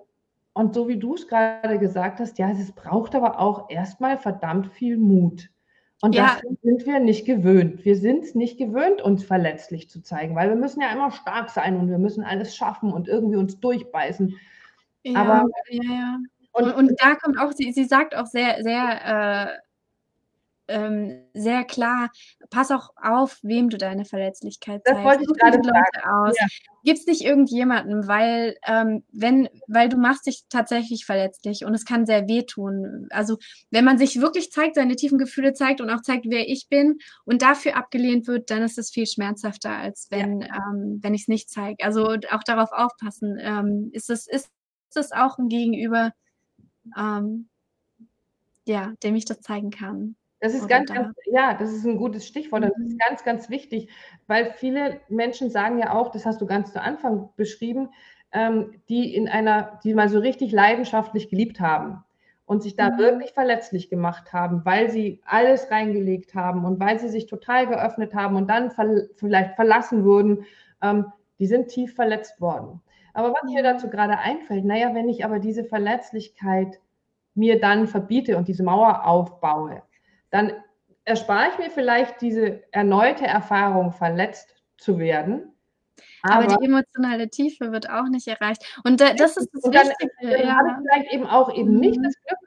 [0.54, 4.68] und so wie du es gerade gesagt hast, ja, es braucht aber auch erstmal verdammt
[4.72, 5.50] viel Mut.
[6.00, 6.38] Und ja.
[6.42, 7.84] das sind wir nicht gewöhnt.
[7.84, 11.50] Wir sind es nicht gewöhnt, uns verletzlich zu zeigen, weil wir müssen ja immer stark
[11.50, 14.36] sein und wir müssen alles schaffen und irgendwie uns durchbeißen.
[15.02, 16.18] Ja, aber ja, ja.
[16.52, 19.58] Und, und, da kommt auch, sie, sie sagt auch sehr, sehr äh,
[20.68, 22.10] ähm, sehr klar,
[22.50, 24.98] pass auch auf, wem du deine Verletzlichkeit zeigst.
[24.98, 26.36] Das wollte ich gerade Leute aus.
[26.38, 26.46] Ja.
[26.84, 32.06] Gib's nicht irgendjemanden, weil ähm, wenn, weil du machst dich tatsächlich verletzlich und es kann
[32.06, 33.08] sehr wehtun.
[33.10, 33.38] Also
[33.70, 36.98] wenn man sich wirklich zeigt, seine tiefen Gefühle zeigt und auch zeigt, wer ich bin
[37.24, 40.48] und dafür abgelehnt wird, dann ist es viel schmerzhafter, als wenn, ja.
[40.70, 41.84] ähm, wenn ich es nicht zeige.
[41.84, 43.38] Also auch darauf aufpassen.
[43.40, 44.50] Ähm, ist es ist
[44.94, 46.12] es auch ein Gegenüber,
[46.96, 47.48] ähm,
[48.66, 50.16] ja, dem ich das zeigen kann.
[50.44, 52.64] Das ist ganz, ganz, ja, das ist ein gutes Stichwort.
[52.64, 52.98] Das ist mhm.
[53.08, 53.88] ganz, ganz wichtig,
[54.26, 57.88] weil viele Menschen sagen ja auch, das hast du ganz zu Anfang beschrieben,
[58.30, 62.04] ähm, die in einer, die mal so richtig leidenschaftlich geliebt haben
[62.44, 62.98] und sich da mhm.
[62.98, 68.14] wirklich verletzlich gemacht haben, weil sie alles reingelegt haben und weil sie sich total geöffnet
[68.14, 70.44] haben und dann ver vielleicht verlassen wurden,
[70.82, 71.06] ähm,
[71.38, 72.82] die sind tief verletzt worden.
[73.14, 76.80] Aber was mir dazu gerade einfällt, naja, wenn ich aber diese Verletzlichkeit
[77.34, 79.82] mir dann verbiete und diese Mauer aufbaue,
[80.34, 80.52] dann
[81.04, 85.54] erspare ich mir vielleicht diese erneute Erfahrung, verletzt zu werden.
[86.22, 88.80] Aber, aber die emotionale Tiefe wird auch nicht erreicht.
[88.82, 90.10] Und da, das ist das und dann, Wichtige.
[90.22, 90.56] Dann ja.
[90.56, 92.02] habe ich vielleicht eben auch eben nicht mhm.
[92.02, 92.38] das Glück,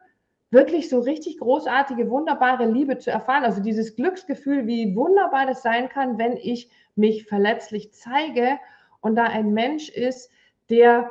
[0.51, 3.45] wirklich so richtig großartige, wunderbare Liebe zu erfahren.
[3.45, 8.59] Also dieses Glücksgefühl, wie wunderbar das sein kann, wenn ich mich verletzlich zeige
[8.99, 10.29] und da ein Mensch ist,
[10.69, 11.09] der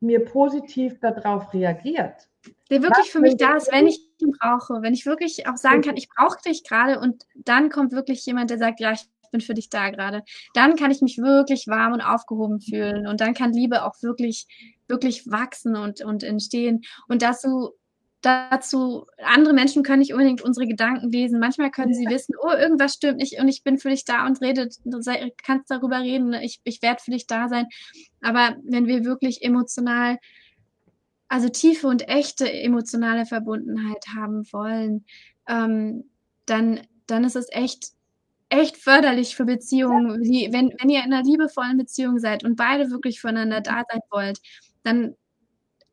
[0.00, 2.28] mir positiv darauf reagiert.
[2.70, 5.80] Der wirklich für mich da ist, wenn ich ihn brauche, wenn ich wirklich auch sagen
[5.80, 9.40] kann, ich brauche dich gerade und dann kommt wirklich jemand, der sagt, ja, ich bin
[9.40, 10.22] für dich da gerade.
[10.54, 14.46] Dann kann ich mich wirklich warm und aufgehoben fühlen und dann kann Liebe auch wirklich,
[14.86, 16.82] wirklich wachsen und, und entstehen.
[17.08, 17.72] Und dazu,
[18.20, 21.38] dazu, andere Menschen können nicht unbedingt unsere Gedanken lesen.
[21.38, 24.40] Manchmal können sie wissen, oh, irgendwas stimmt nicht und ich bin für dich da und
[24.40, 24.76] redet,
[25.44, 27.66] kannst darüber reden, ich, ich werde für dich da sein.
[28.20, 30.18] Aber wenn wir wirklich emotional
[31.28, 35.04] also tiefe und echte emotionale Verbundenheit haben wollen,
[35.46, 36.04] ähm,
[36.46, 37.88] dann, dann ist es echt,
[38.48, 40.22] echt förderlich für Beziehungen.
[40.22, 44.00] Wie, wenn, wenn ihr in einer liebevollen Beziehung seid und beide wirklich füreinander da sein
[44.10, 44.40] wollt,
[44.84, 45.14] dann,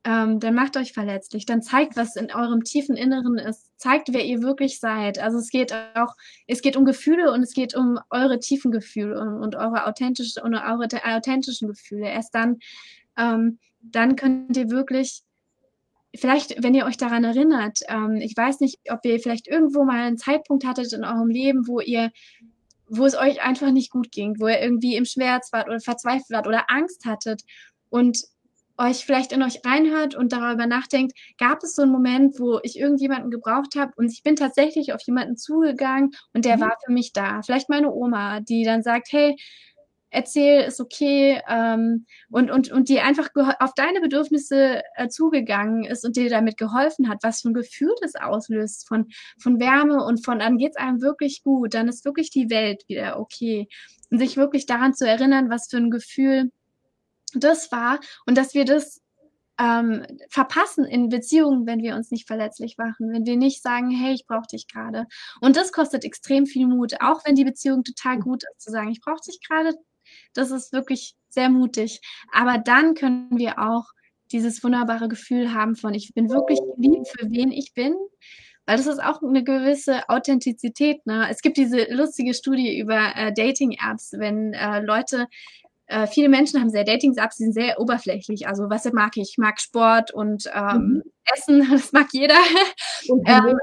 [0.06, 1.46] ähm, dann macht euch verletzlich.
[1.46, 3.72] Dann zeigt, was in eurem tiefen Inneren ist.
[3.78, 5.20] Zeigt, wer ihr wirklich seid.
[5.20, 6.16] Also es geht auch,
[6.48, 10.42] es geht um Gefühle und es geht um eure tiefen Gefühle und, und eure authentische
[10.42, 12.08] und eure authentischen Gefühle.
[12.08, 12.60] Erst dann,
[13.18, 13.60] ähm,
[13.92, 15.24] dann könnt ihr wirklich
[16.16, 20.00] vielleicht, wenn ihr euch daran erinnert, ähm, ich weiß nicht, ob ihr vielleicht irgendwo mal
[20.00, 22.12] einen Zeitpunkt hattet in eurem Leben, wo ihr,
[22.88, 26.30] wo es euch einfach nicht gut ging, wo ihr irgendwie im Schmerz wart oder verzweifelt
[26.30, 27.44] wart oder Angst hattet
[27.90, 28.24] und
[28.78, 32.78] euch vielleicht in euch reinhört und darüber nachdenkt, gab es so einen Moment, wo ich
[32.78, 36.62] irgendjemanden gebraucht habe und ich bin tatsächlich auf jemanden zugegangen und der mhm.
[36.62, 37.42] war für mich da.
[37.42, 39.38] Vielleicht meine Oma, die dann sagt, hey,
[40.16, 46.06] erzähl, ist okay ähm, und, und, und die einfach auf deine Bedürfnisse äh, zugegangen ist
[46.06, 49.08] und dir damit geholfen hat, was für ein Gefühl das auslöst von,
[49.40, 52.84] von Wärme und von dann geht es einem wirklich gut, dann ist wirklich die Welt
[52.88, 53.68] wieder okay.
[54.10, 56.52] Und sich wirklich daran zu erinnern, was für ein Gefühl
[57.34, 59.02] das war und dass wir das
[59.60, 64.14] ähm, verpassen in Beziehungen, wenn wir uns nicht verletzlich machen, wenn wir nicht sagen, hey,
[64.14, 65.06] ich brauche dich gerade.
[65.42, 68.92] Und das kostet extrem viel Mut, auch wenn die Beziehung total gut ist, zu sagen,
[68.92, 69.74] ich brauche dich gerade,
[70.36, 72.02] das ist wirklich sehr mutig.
[72.32, 73.86] Aber dann können wir auch
[74.32, 77.96] dieses wunderbare Gefühl haben von, ich bin wirklich geliebt für wen ich bin.
[78.68, 81.06] Weil das ist auch eine gewisse Authentizität.
[81.06, 81.28] Ne?
[81.30, 85.28] Es gibt diese lustige Studie über äh, Dating-Apps, wenn äh, Leute
[85.88, 88.48] äh, viele Menschen haben sehr Dating-Apps, die sind sehr oberflächlich.
[88.48, 89.30] Also was mag ich?
[89.32, 91.04] Ich mag Sport und ähm, mhm.
[91.36, 92.40] Essen, das mag jeder.
[93.08, 93.56] Und, ähm,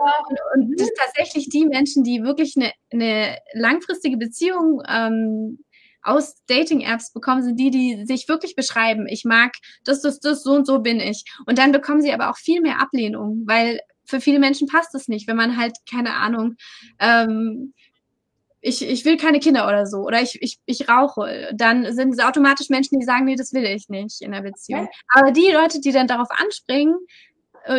[0.55, 5.59] und, und tatsächlich die Menschen, die wirklich eine, eine langfristige Beziehung ähm,
[6.03, 9.07] aus Dating-Apps bekommen, sind die, die sich wirklich beschreiben.
[9.09, 9.53] Ich mag
[9.85, 11.25] das, das, das, so und so bin ich.
[11.47, 15.09] Und dann bekommen sie aber auch viel mehr Ablehnung, weil für viele Menschen passt es
[15.09, 16.57] nicht, wenn man halt, keine Ahnung,
[16.99, 17.73] ähm,
[18.63, 22.21] ich, ich will keine Kinder oder so oder ich, ich, ich rauche, dann sind es
[22.21, 24.89] automatisch Menschen, die sagen, nee, das will ich nicht in der Beziehung.
[25.13, 26.95] Aber die Leute, die dann darauf anspringen,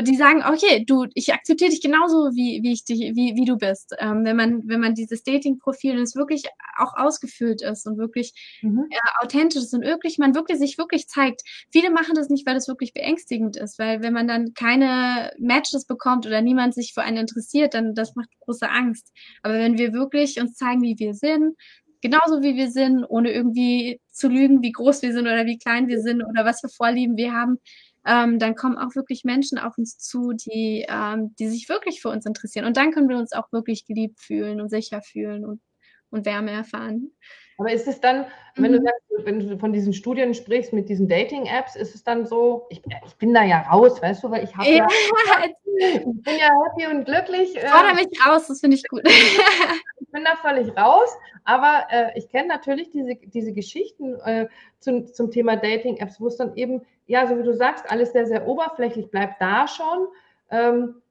[0.03, 3.57] die sagen, okay, du, ich akzeptiere dich genauso, wie, wie ich dich, wie, wie du
[3.57, 3.95] bist.
[3.99, 6.43] Ähm, wenn man, wenn man dieses Dating-Profil es wirklich
[6.77, 8.87] auch ausgefüllt ist und wirklich mhm.
[8.89, 11.41] äh, authentisch ist und wirklich, man wirklich sich wirklich zeigt.
[11.71, 15.85] Viele machen das nicht, weil das wirklich beängstigend ist, weil wenn man dann keine Matches
[15.85, 19.11] bekommt oder niemand sich für einen interessiert, dann das macht große Angst.
[19.41, 21.55] Aber wenn wir wirklich uns zeigen, wie wir sind,
[22.01, 25.87] genauso wie wir sind, ohne irgendwie zu lügen, wie groß wir sind oder wie klein
[25.87, 27.59] wir sind oder was für Vorlieben wir haben,
[28.05, 32.09] ähm, dann kommen auch wirklich Menschen auf uns zu, die, ähm, die sich wirklich für
[32.09, 32.65] uns interessieren.
[32.65, 35.61] Und dann können wir uns auch wirklich geliebt fühlen und sicher fühlen und,
[36.09, 37.11] und Wärme erfahren.
[37.57, 38.77] Aber ist es dann, wenn mhm.
[38.77, 42.65] du sagst, wenn du von diesen Studien sprichst mit diesen Dating-Apps, ist es dann so,
[42.69, 44.87] ich, ich, bin da ja raus, weißt du, weil ich habe ja, ja,
[45.45, 47.55] ich bin ja happy und glücklich.
[47.55, 49.03] Ich fordere mich raus, das finde ich gut.
[50.13, 51.09] bin da völlig raus,
[51.43, 54.47] aber äh, ich kenne natürlich diese, diese Geschichten äh,
[54.79, 58.25] zum, zum Thema Dating-Apps, wo es dann eben, ja, so wie du sagst, alles sehr,
[58.25, 60.07] sehr oberflächlich bleibt da schon.
[60.49, 61.01] Ähm,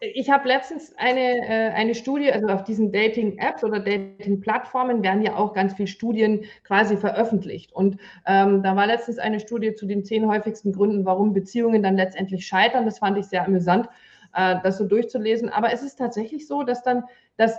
[0.00, 5.34] ich habe letztens eine, äh, eine Studie, also auf diesen Dating-Apps oder Dating-Plattformen werden ja
[5.34, 7.72] auch ganz viele Studien quasi veröffentlicht.
[7.72, 11.96] Und ähm, da war letztens eine Studie zu den zehn häufigsten Gründen, warum Beziehungen dann
[11.96, 12.84] letztendlich scheitern.
[12.84, 13.88] Das fand ich sehr amüsant,
[14.34, 15.48] äh, das so durchzulesen.
[15.48, 17.04] Aber es ist tatsächlich so, dass dann,
[17.36, 17.58] dass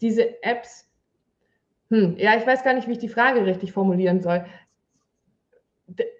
[0.00, 0.88] diese Apps,
[1.90, 4.44] hm, ja, ich weiß gar nicht, wie ich die Frage richtig formulieren soll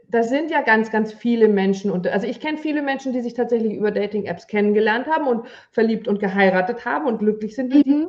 [0.08, 1.90] da sind ja ganz, ganz viele Menschen.
[1.90, 6.08] Und, also ich kenne viele Menschen, die sich tatsächlich über Dating-Apps kennengelernt haben und verliebt
[6.08, 8.08] und geheiratet haben und glücklich sind mhm.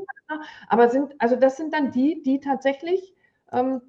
[0.68, 3.16] Aber sind, also das sind dann die, die tatsächlich
[3.52, 3.82] ähm,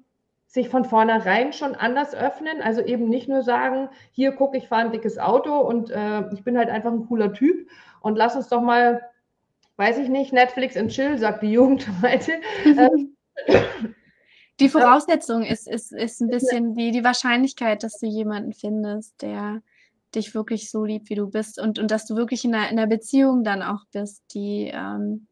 [0.47, 2.61] sich von vornherein schon anders öffnen.
[2.61, 6.43] Also eben nicht nur sagen, hier guck, ich fahre ein dickes Auto und äh, ich
[6.43, 9.01] bin halt einfach ein cooler Typ und lass uns doch mal,
[9.79, 12.33] weiß ich nicht, Netflix and Chill, sagt die Jugend heute.
[12.65, 13.15] Ähm,
[14.59, 19.61] die Voraussetzung ist, ist, ist ein bisschen wie die Wahrscheinlichkeit, dass du jemanden findest, der
[20.13, 22.77] dich wirklich so liebt, wie du bist und, und dass du wirklich in einer, in
[22.77, 25.27] einer Beziehung dann auch bist, die, ähm,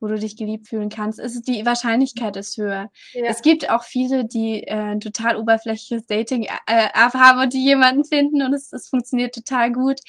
[0.00, 2.90] wo du dich geliebt fühlen kannst, ist die Wahrscheinlichkeit ist höher.
[3.12, 3.26] Ja.
[3.26, 8.04] Es gibt auch viele, die äh, ein total oberflächliches Dating äh, haben und die jemanden
[8.04, 10.00] finden und es, es funktioniert total gut.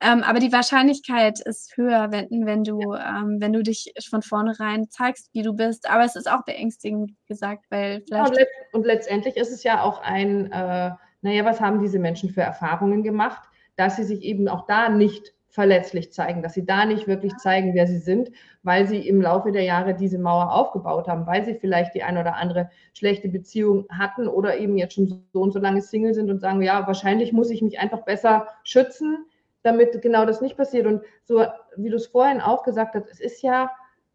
[0.00, 3.20] Ähm, aber die Wahrscheinlichkeit ist höher, wenn, wenn, du, ja.
[3.20, 5.88] ähm, wenn du dich von vornherein zeigst, wie du bist.
[5.88, 8.36] Aber es ist auch beängstigend gesagt, weil vielleicht.
[8.38, 10.90] Ja, und letztendlich ist es ja auch ein, äh,
[11.22, 15.32] naja, was haben diese Menschen für Erfahrungen gemacht, dass sie sich eben auch da nicht
[15.54, 18.32] verletzlich zeigen, dass sie da nicht wirklich zeigen, wer sie sind,
[18.64, 22.18] weil sie im Laufe der Jahre diese Mauer aufgebaut haben, weil sie vielleicht die ein
[22.18, 26.28] oder andere schlechte Beziehung hatten oder eben jetzt schon so und so lange Single sind
[26.28, 29.26] und sagen, ja, wahrscheinlich muss ich mich einfach besser schützen,
[29.64, 30.86] damit genau das nicht passiert.
[30.86, 31.44] Und so,
[31.76, 33.70] wie du es vorhin auch gesagt hast, es ist ja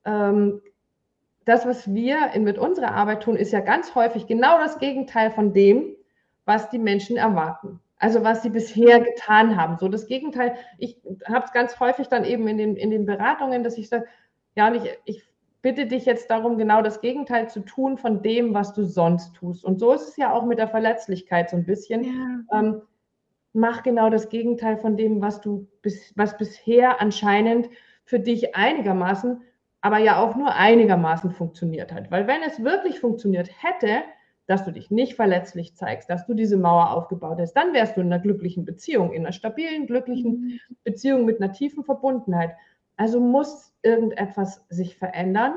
[0.06, 0.62] ähm,
[1.44, 5.32] das, was wir in, mit unserer Arbeit tun, ist ja ganz häufig genau das Gegenteil
[5.32, 5.96] von dem,
[6.46, 7.80] was die Menschen erwarten.
[7.98, 9.78] Also was sie bisher getan haben.
[9.78, 10.56] So das Gegenteil.
[10.78, 14.06] Ich habe es ganz häufig dann eben in den, in den Beratungen, dass ich sage,
[14.56, 15.24] ja, und ich, ich
[15.62, 19.66] bitte dich jetzt darum, genau das Gegenteil zu tun von dem, was du sonst tust.
[19.66, 22.04] Und so ist es ja auch mit der Verletzlichkeit so ein bisschen.
[22.04, 22.60] Ja.
[22.60, 22.82] Ähm,
[23.54, 27.70] mach genau das Gegenteil von dem, was du bis, was bisher anscheinend
[28.04, 29.42] für dich einigermaßen,
[29.82, 32.12] aber ja auch nur einigermaßen funktioniert hat.
[32.12, 34.02] Weil wenn es wirklich funktioniert hätte,
[34.50, 38.02] dass du dich nicht verletzlich zeigst, dass du diese Mauer aufgebaut hast, dann wärst du
[38.02, 40.60] in einer glücklichen Beziehung, in einer stabilen, glücklichen mhm.
[40.84, 42.56] Beziehung mit einer tiefen Verbundenheit.
[42.98, 45.54] Also muss irgendetwas sich verändern,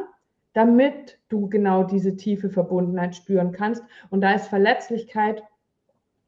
[0.53, 3.83] damit du genau diese tiefe Verbundenheit spüren kannst.
[4.11, 5.43] Und da ist Verletzlichkeit,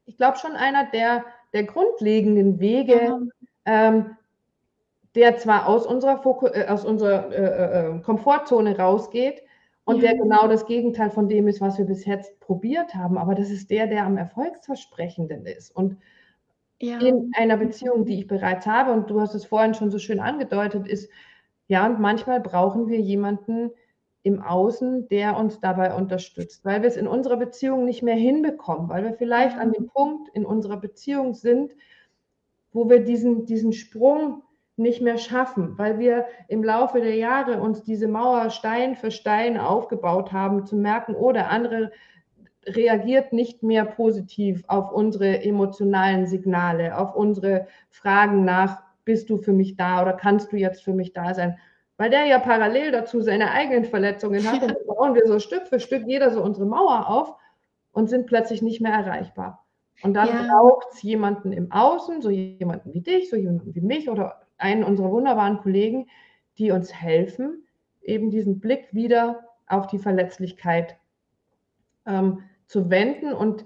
[0.05, 1.23] ich glaube, schon einer der
[1.55, 3.29] der grundlegenden Wege,
[3.65, 4.17] ähm,
[5.15, 9.41] der zwar aus unserer, Foku äh, aus unserer äh, äh, äh, Komfortzone rausgeht
[9.85, 10.09] und ja.
[10.09, 13.49] der genau das Gegenteil von dem ist, was wir bis jetzt probiert haben, aber das
[13.49, 15.73] ist der, der am erfolgsversprechenden ist.
[15.73, 15.97] Und
[16.81, 16.99] ja.
[16.99, 20.19] in einer Beziehung, die ich bereits habe, und du hast es vorhin schon so schön
[20.19, 21.09] angedeutet, ist,
[21.67, 23.71] ja, und manchmal brauchen wir jemanden,
[24.25, 28.89] im Außen, der uns dabei unterstützt, weil wir es in unserer Beziehung nicht mehr hinbekommen,
[28.89, 31.75] weil wir vielleicht an dem Punkt in unserer Beziehung sind,
[32.71, 34.41] wo wir diesen, diesen Sprung
[34.77, 39.59] nicht mehr schaffen, weil wir im Laufe der Jahre uns diese Mauer Stein für Stein
[39.59, 41.91] aufgebaut haben, zu merken, oh, der andere
[42.65, 49.53] reagiert nicht mehr positiv auf unsere emotionalen Signale, auf unsere Fragen nach, bist du für
[49.53, 51.59] mich da oder kannst du jetzt für mich da sein?
[51.97, 55.79] Weil der ja parallel dazu seine eigenen Verletzungen hat und bauen wir so Stück für
[55.79, 57.35] Stück jeder so unsere Mauer auf
[57.91, 59.65] und sind plötzlich nicht mehr erreichbar.
[60.01, 60.47] Und dann ja.
[60.47, 64.83] braucht es jemanden im Außen, so jemanden wie dich, so jemanden wie mich oder einen
[64.83, 66.07] unserer wunderbaren Kollegen,
[66.57, 67.65] die uns helfen,
[68.01, 70.97] eben diesen Blick wieder auf die Verletzlichkeit
[72.05, 73.65] ähm, zu wenden und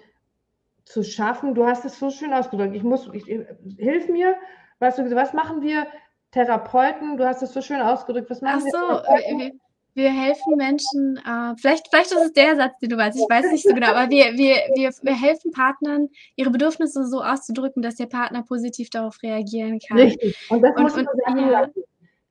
[0.86, 1.56] zu schaffen.
[1.56, 2.76] Du hast es so schön ausgedrückt.
[2.76, 4.36] Ich muss, ich, hilf mir,
[4.80, 5.88] weißt du, was machen wir
[6.32, 7.18] Therapeuten?
[7.18, 8.30] Du hast es so schön ausgedrückt.
[8.30, 9.52] Was machen Ach so, wir,
[9.96, 13.52] wir helfen Menschen, äh, vielleicht, vielleicht ist es der Satz, den du weißt, ich weiß
[13.52, 17.96] nicht so genau, aber wir, wir, wir, wir helfen Partnern, ihre Bedürfnisse so auszudrücken, dass
[17.96, 19.98] der Partner positiv darauf reagieren kann.
[19.98, 20.38] Richtig.
[20.50, 21.70] Und das und, muss man sagen ja.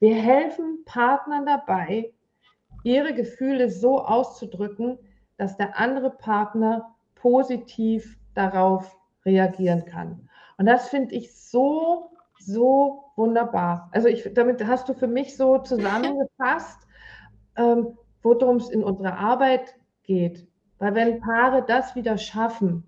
[0.01, 2.12] Wir helfen Partnern dabei,
[2.84, 4.99] ihre Gefühle so auszudrücken,
[5.36, 10.28] dass der andere Partner positiv darauf reagieren kann.
[10.57, 13.89] Und das finde ich so, so wunderbar.
[13.93, 16.80] Also ich, damit hast du für mich so zusammengefasst,
[17.57, 19.74] ähm, worum es in unserer Arbeit
[20.05, 20.47] geht.
[20.78, 22.84] Weil wenn Paare das wieder schaffen,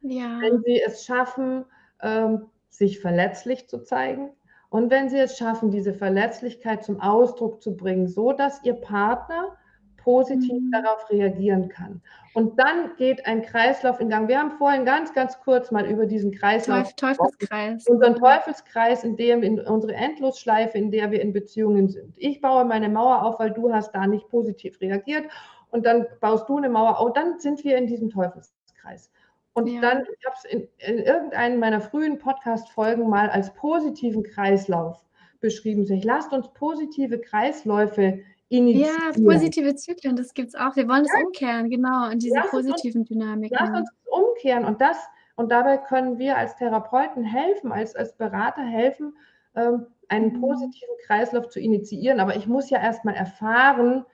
[0.00, 0.38] ja.
[0.40, 1.64] wenn sie es schaffen,
[2.00, 4.30] ähm, sich verletzlich zu zeigen
[4.68, 9.56] und wenn sie es schaffen, diese Verletzlichkeit zum Ausdruck zu bringen, so dass ihr Partner
[10.04, 10.70] positiv mhm.
[10.70, 12.02] darauf reagieren kann.
[12.34, 14.28] Und dann geht ein Kreislauf in Gang.
[14.28, 16.92] Wir haben vorhin ganz, ganz kurz mal über diesen Kreislauf.
[16.94, 17.86] Teufelskreis.
[17.86, 22.14] Unseren Teufelskreis, in dem in unsere Endlosschleife, in der wir in Beziehungen sind.
[22.18, 25.26] Ich baue meine Mauer auf, weil du hast da nicht positiv reagiert.
[25.70, 27.12] Und dann baust du eine Mauer auf.
[27.14, 29.10] Dann sind wir in diesem Teufelskreis.
[29.54, 29.80] Und ja.
[29.80, 35.04] dann, ich habe es in, in irgendeinem meiner frühen Podcast-Folgen mal als positiven Kreislauf
[35.40, 35.88] beschrieben.
[35.88, 38.20] Ich lasst uns positive Kreisläufe
[38.58, 38.96] initiieren.
[39.16, 40.76] Ja, positive Zyklen, das gibt es auch.
[40.76, 41.24] Wir wollen das ja.
[41.26, 43.56] umkehren, genau, in diese lass positiven uns, Dynamiken.
[43.58, 44.96] Lass uns umkehren und das,
[45.36, 49.16] und dabei können wir als Therapeuten helfen, als, als Berater helfen,
[49.54, 50.40] ähm, einen mhm.
[50.40, 52.20] positiven Kreislauf zu initiieren.
[52.20, 54.04] Aber ich muss ja erstmal erfahren,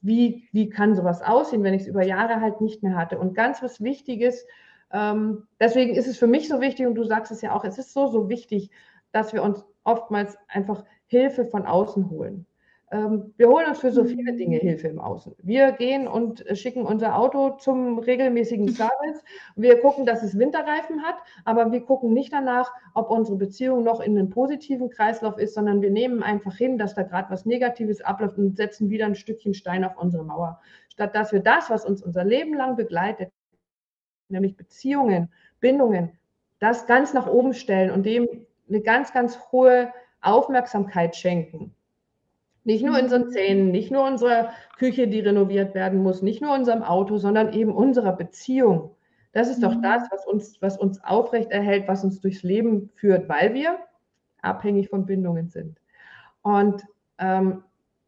[0.00, 3.18] wie, wie kann sowas aussehen, wenn ich es über Jahre halt nicht mehr hatte.
[3.18, 4.46] Und ganz was Wichtiges,
[4.92, 7.78] ähm, deswegen ist es für mich so wichtig, und du sagst es ja auch, es
[7.78, 8.70] ist so, so wichtig,
[9.12, 12.46] dass wir uns oftmals einfach Hilfe von außen holen.
[12.92, 14.60] Ähm, wir holen uns für so viele Dinge mhm.
[14.60, 15.34] Hilfe im Außen.
[15.42, 19.22] Wir gehen und schicken unser Auto zum regelmäßigen Service.
[19.54, 21.14] Wir gucken, dass es Winterreifen hat,
[21.44, 25.82] aber wir gucken nicht danach, ob unsere Beziehung noch in einem positiven Kreislauf ist, sondern
[25.82, 29.54] wir nehmen einfach hin, dass da gerade was Negatives abläuft und setzen wieder ein Stückchen
[29.54, 30.60] Stein auf unsere Mauer.
[30.88, 33.30] Statt dass wir das, was uns unser Leben lang begleitet,
[34.28, 35.30] nämlich Beziehungen,
[35.60, 36.18] Bindungen,
[36.58, 38.28] das ganz nach oben stellen und dem
[38.68, 41.74] eine ganz, ganz hohe Aufmerksamkeit schenken
[42.64, 43.30] nicht nur unseren.
[43.30, 47.72] Zähnen, nicht nur unserer Küche, die renoviert werden muss, nicht nur unserem Auto, sondern eben
[47.72, 48.96] unserer Beziehung.
[49.32, 50.08] Das ist doch das, mhm.
[50.10, 53.78] was uns, was uns aufrechterhält, was uns durchs Leben führt, weil wir
[54.42, 55.78] abhängig von Bindungen sind.
[56.42, 56.82] Und
[57.18, 57.62] ähm,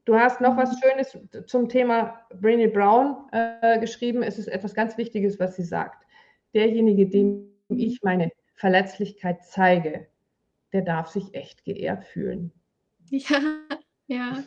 [0.05, 0.77] du hast noch was mhm.
[0.83, 4.23] Schönes zum Thema Brené Brown äh, geschrieben.
[4.23, 6.05] Es ist etwas ganz Wichtiges, was sie sagt.
[6.55, 10.07] Derjenige, dem ich meine Verletzlichkeit zeige,
[10.73, 12.53] der darf sich echt geehrt fühlen.
[13.11, 13.39] Ja,
[14.07, 14.43] ja,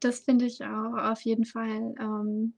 [0.00, 1.94] das finde ich auch auf jeden Fall.
[1.98, 2.54] Ähm,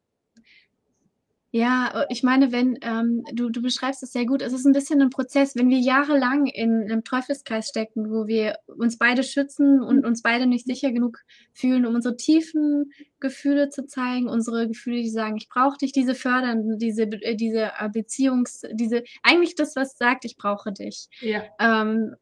[1.50, 5.00] ja, ich meine, wenn ähm, du, du beschreibst es sehr gut, es ist ein bisschen
[5.00, 10.04] ein Prozess, wenn wir jahrelang in einem Teufelskreis stecken, wo wir uns beide schützen und
[10.04, 11.20] uns beide nicht sicher genug
[11.54, 16.14] fühlen, um unsere tiefen Gefühle zu zeigen, unsere Gefühle, die sagen, ich brauche dich, diese
[16.14, 21.08] fördern, diese, äh, diese Beziehungs, diese, eigentlich das, was sagt, ich brauche dich.
[21.20, 21.44] Ja.
[21.58, 22.14] Ähm,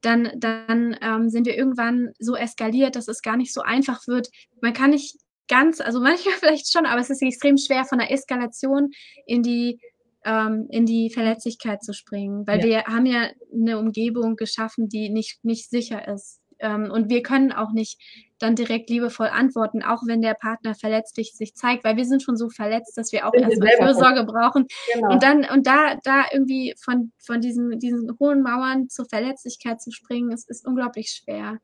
[0.00, 4.28] dann, dann ähm, sind wir irgendwann so eskaliert, dass es gar nicht so einfach wird.
[4.60, 5.16] Man kann nicht
[5.48, 8.90] ganz, also manchmal vielleicht schon, aber es ist extrem schwer, von der Eskalation
[9.26, 9.80] in die
[10.24, 12.66] ähm, in die Verletzlichkeit zu springen, weil ja.
[12.66, 16.37] wir haben ja eine Umgebung geschaffen, die nicht, nicht sicher ist.
[16.60, 18.00] Ähm, und wir können auch nicht
[18.38, 22.36] dann direkt liebevoll antworten, auch wenn der Partner verletzlich sich zeigt, weil wir sind schon
[22.36, 24.66] so verletzt, dass wir auch erstmal Fürsorge brauchen.
[24.94, 25.12] Genau.
[25.12, 29.90] Und dann, und da, da irgendwie von, von diesen, diesen hohen Mauern zur Verletzlichkeit zu
[29.90, 31.58] springen, ist, ist unglaublich schwer.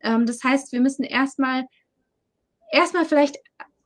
[0.00, 1.64] Ähm, das heißt, wir müssen erstmal,
[2.70, 3.38] erstmal vielleicht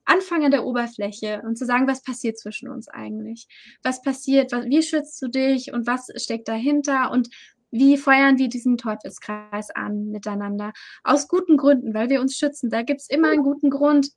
[0.05, 3.49] anfangen an der Oberfläche und zu sagen, was passiert zwischen uns eigentlich?
[3.83, 4.53] Was passiert?
[4.53, 7.11] Was, wie schützt du dich und was steckt dahinter?
[7.11, 7.29] Und
[7.71, 10.73] wie feuern wir diesen Teufelskreis an miteinander?
[11.05, 12.71] Aus guten Gründen, weil wir uns schützen.
[12.71, 14.11] Da gibt es immer einen guten Grund.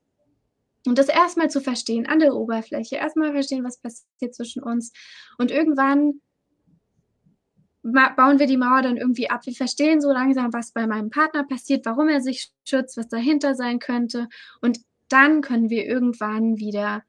[0.85, 4.93] Und das erstmal zu verstehen, an der Oberfläche, erstmal verstehen, was passiert zwischen uns.
[5.37, 6.21] Und irgendwann
[7.81, 9.45] bauen wir die Mauer dann irgendwie ab.
[9.45, 13.55] Wir verstehen so langsam, was bei meinem Partner passiert, warum er sich schützt, was dahinter
[13.55, 14.27] sein könnte.
[14.61, 14.79] Und
[15.09, 17.03] dann können wir irgendwann wieder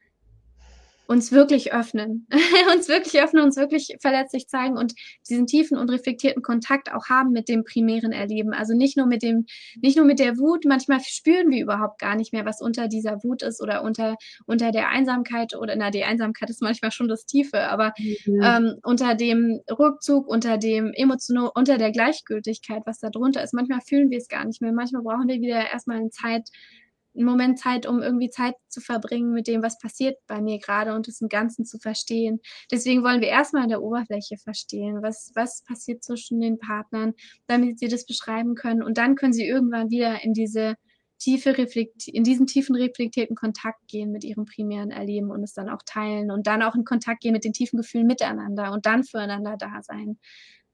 [1.11, 2.29] uns wirklich öffnen,
[2.73, 4.95] uns wirklich öffnen, uns wirklich verletzlich zeigen und
[5.29, 8.53] diesen tiefen und reflektierten Kontakt auch haben mit dem primären Erleben.
[8.53, 9.45] Also nicht nur mit dem,
[9.83, 10.65] nicht nur mit der Wut.
[10.67, 14.71] Manchmal spüren wir überhaupt gar nicht mehr, was unter dieser Wut ist oder unter, unter
[14.71, 18.41] der Einsamkeit oder, na, die Einsamkeit ist manchmal schon das Tiefe, aber mhm.
[18.41, 23.53] ähm, unter dem Rückzug, unter dem emotional, unter der Gleichgültigkeit, was da drunter ist.
[23.53, 24.71] Manchmal fühlen wir es gar nicht mehr.
[24.71, 26.51] Manchmal brauchen wir wieder erstmal eine Zeit,
[27.15, 30.95] einen Moment Zeit, um irgendwie Zeit zu verbringen mit dem, was passiert bei mir gerade
[30.95, 32.41] und es im Ganzen zu verstehen.
[32.71, 37.15] Deswegen wollen wir erstmal an der Oberfläche verstehen, was, was passiert zwischen den Partnern,
[37.47, 38.83] damit sie das beschreiben können.
[38.83, 40.77] Und dann können sie irgendwann wieder in diese
[41.19, 45.69] tiefe Reflekt in diesen tiefen reflektierten Kontakt gehen mit ihrem primären Erleben und es dann
[45.69, 49.05] auch teilen und dann auch in Kontakt gehen mit den tiefen Gefühlen miteinander und dann
[49.05, 50.19] füreinander da sein.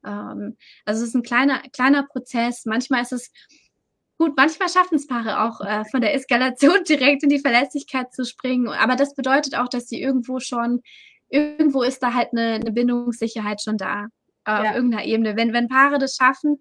[0.05, 2.65] Ähm, also es ist ein kleiner, kleiner Prozess.
[2.65, 3.31] Manchmal ist es
[4.17, 8.25] Gut, manchmal schaffen es Paare auch äh, von der Eskalation direkt in die Verlässlichkeit zu
[8.25, 8.67] springen.
[8.67, 10.81] Aber das bedeutet auch, dass sie irgendwo schon,
[11.29, 14.05] irgendwo ist da halt eine, eine Bindungssicherheit schon da
[14.45, 14.61] äh, ja.
[14.61, 15.35] auf irgendeiner Ebene.
[15.35, 16.57] Wenn, wenn Paare das schaffen,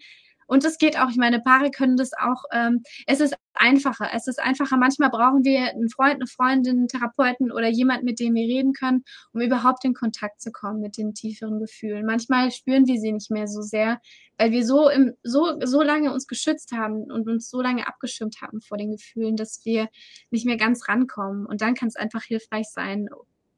[0.46, 4.10] und es geht auch, ich meine, Paare können das auch, ähm, es ist einfacher.
[4.14, 4.76] Es ist einfacher.
[4.76, 8.72] Manchmal brauchen wir einen Freund, eine Freundin, einen Therapeuten oder jemand, mit dem wir reden
[8.72, 12.06] können, um überhaupt in Kontakt zu kommen mit den tieferen Gefühlen.
[12.06, 14.00] Manchmal spüren wir sie nicht mehr so sehr,
[14.38, 18.40] weil wir so im, so, so lange uns geschützt haben und uns so lange abgeschirmt
[18.42, 19.88] haben vor den Gefühlen, dass wir
[20.30, 21.46] nicht mehr ganz rankommen.
[21.46, 23.08] Und dann kann es einfach hilfreich sein,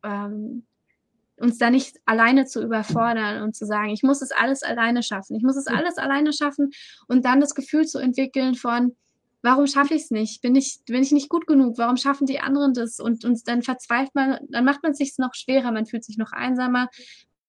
[0.04, 0.66] ähm,
[1.40, 5.36] uns da nicht alleine zu überfordern und zu sagen, ich muss es alles alleine schaffen.
[5.36, 6.70] Ich muss es alles alleine schaffen
[7.06, 8.96] und dann das Gefühl zu entwickeln von,
[9.42, 10.42] warum schaffe ich es nicht?
[10.42, 11.78] Bin ich, bin ich nicht gut genug?
[11.78, 12.98] Warum schaffen die anderen das?
[12.98, 16.18] Und, und dann verzweifelt man, dann macht man es sich noch schwerer, man fühlt sich
[16.18, 16.88] noch einsamer,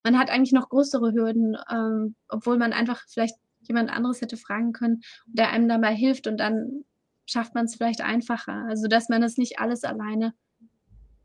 [0.04, 4.72] man hat eigentlich noch größere Hürden, ähm, obwohl man einfach vielleicht jemand anderes hätte fragen
[4.72, 6.86] können, der einem dabei hilft und dann
[7.26, 8.66] schafft man es vielleicht einfacher.
[8.68, 10.34] Also dass man es nicht alles alleine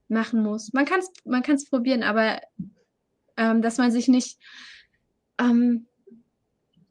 [0.09, 0.73] machen muss.
[0.73, 2.41] Man kann es man kann's probieren, aber
[3.37, 4.39] ähm, dass man sich nicht
[5.39, 5.87] ähm,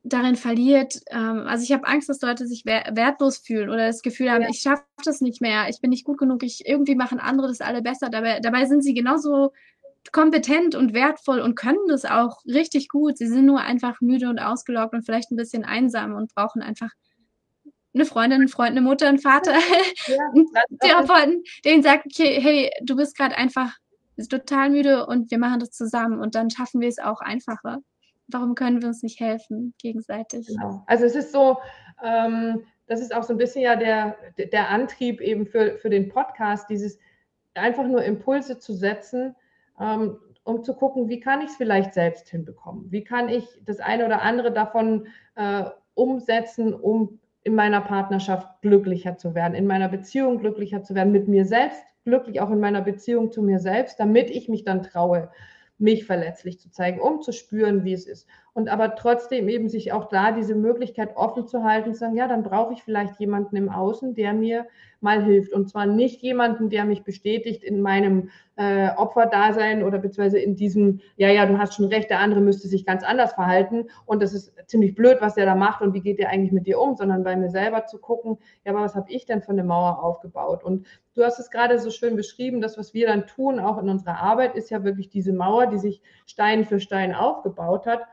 [0.04, 1.02] darin verliert.
[1.10, 4.50] Ähm, also ich habe Angst, dass Leute sich wertlos fühlen oder das Gefühl haben, ja.
[4.50, 7.62] ich schaffe das nicht mehr, ich bin nicht gut genug, ich irgendwie machen andere das
[7.62, 8.10] alle besser.
[8.10, 9.54] Dabei, dabei sind sie genauso
[10.12, 13.18] kompetent und wertvoll und können das auch richtig gut.
[13.18, 16.92] Sie sind nur einfach müde und ausgelaugt und vielleicht ein bisschen einsam und brauchen einfach
[17.94, 19.54] eine Freundin, einen Freund, eine Mutter, einen Vater,
[20.08, 21.04] ja,
[21.64, 23.74] der ihnen sagt, okay, hey, du bist gerade einfach
[24.30, 27.80] total müde und wir machen das zusammen und dann schaffen wir es auch einfacher.
[28.28, 30.48] Warum können wir uns nicht helfen gegenseitig?
[30.48, 30.84] Genau.
[30.88, 31.58] Also es ist so,
[32.04, 36.10] ähm, das ist auch so ein bisschen ja der, der Antrieb eben für, für den
[36.10, 36.98] Podcast, dieses
[37.54, 39.36] einfach nur Impulse zu setzen,
[39.80, 42.92] ähm, um zu gucken, wie kann ich es vielleicht selbst hinbekommen?
[42.92, 49.18] Wie kann ich das eine oder andere davon äh, umsetzen, um in meiner Partnerschaft glücklicher
[49.18, 52.82] zu werden, in meiner Beziehung glücklicher zu werden, mit mir selbst glücklich, auch in meiner
[52.82, 55.30] Beziehung zu mir selbst, damit ich mich dann traue,
[55.78, 58.28] mich verletzlich zu zeigen, um zu spüren, wie es ist.
[58.56, 62.28] Und aber trotzdem eben sich auch da diese Möglichkeit offen zu halten, zu sagen, ja,
[62.28, 64.68] dann brauche ich vielleicht jemanden im Außen, der mir
[65.02, 65.54] mal hilft.
[65.54, 71.02] Und zwar nicht jemanden, der mich bestätigt in meinem äh, Opferdasein oder beziehungsweise in diesem,
[71.18, 74.34] ja, ja, du hast schon recht, der andere müsste sich ganz anders verhalten und das
[74.34, 76.96] ist ziemlich blöd, was der da macht und wie geht der eigentlich mit dir um,
[76.96, 80.04] sondern bei mir selber zu gucken, ja, aber was habe ich denn für eine Mauer
[80.04, 80.64] aufgebaut?
[80.64, 80.86] Und
[81.16, 84.20] du hast es gerade so schön beschrieben, das, was wir dann tun, auch in unserer
[84.20, 88.04] Arbeit, ist ja wirklich diese Mauer, die sich Stein für Stein aufgebaut hat,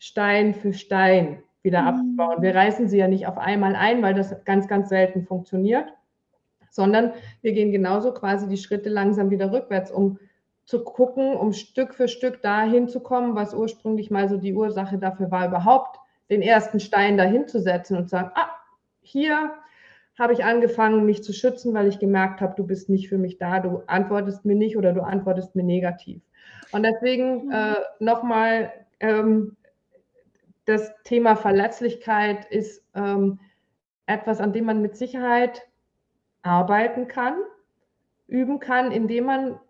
[0.00, 1.88] Stein für Stein wieder mhm.
[1.88, 2.42] abzubauen.
[2.42, 5.92] Wir reißen sie ja nicht auf einmal ein, weil das ganz, ganz selten funktioniert,
[6.70, 10.18] sondern wir gehen genauso quasi die Schritte langsam wieder rückwärts, um
[10.64, 14.98] zu gucken, um Stück für Stück dahin zu kommen, was ursprünglich mal so die Ursache
[14.98, 15.98] dafür war, überhaupt
[16.30, 18.50] den ersten Stein dahin zu setzen und zu sagen, ah,
[19.02, 19.52] hier
[20.18, 23.38] habe ich angefangen, mich zu schützen, weil ich gemerkt habe, du bist nicht für mich
[23.38, 26.22] da, du antwortest mir nicht oder du antwortest mir negativ.
[26.72, 27.52] Und deswegen mhm.
[27.52, 29.56] äh, nochmal, ähm,
[30.64, 33.40] das Thema Verletzlichkeit ist ähm,
[34.06, 35.68] etwas, an dem man mit Sicherheit
[36.42, 37.34] arbeiten kann,
[38.26, 39.60] üben kann, indem man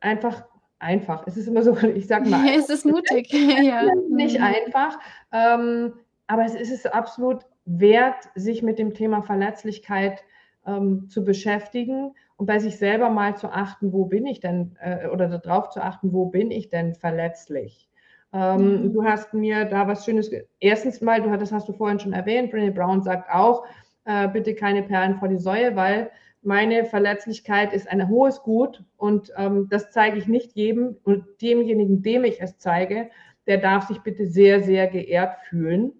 [0.00, 0.44] einfach
[0.78, 1.26] einfach.
[1.26, 2.48] Es ist immer so, ich sage mal.
[2.56, 3.32] es ist mutig.
[3.62, 3.82] ja.
[4.10, 4.44] Nicht mhm.
[4.44, 4.98] einfach,
[5.32, 5.94] ähm,
[6.26, 10.24] aber es ist es absolut wert, sich mit dem Thema Verletzlichkeit
[10.66, 15.08] ähm, zu beschäftigen und bei sich selber mal zu achten, wo bin ich denn, äh,
[15.08, 17.88] oder darauf zu achten, wo bin ich denn verletzlich.
[18.32, 18.92] Ähm, mhm.
[18.92, 20.30] Du hast mir da was Schönes.
[20.60, 23.64] Erstens mal, du hattest, hast du vorhin schon erwähnt, Brené Brown sagt auch,
[24.04, 26.10] äh, bitte keine Perlen vor die Säue, weil
[26.42, 32.02] meine Verletzlichkeit ist ein hohes Gut und ähm, das zeige ich nicht jedem und demjenigen,
[32.02, 33.10] dem ich es zeige,
[33.46, 35.92] der darf sich bitte sehr, sehr geehrt fühlen.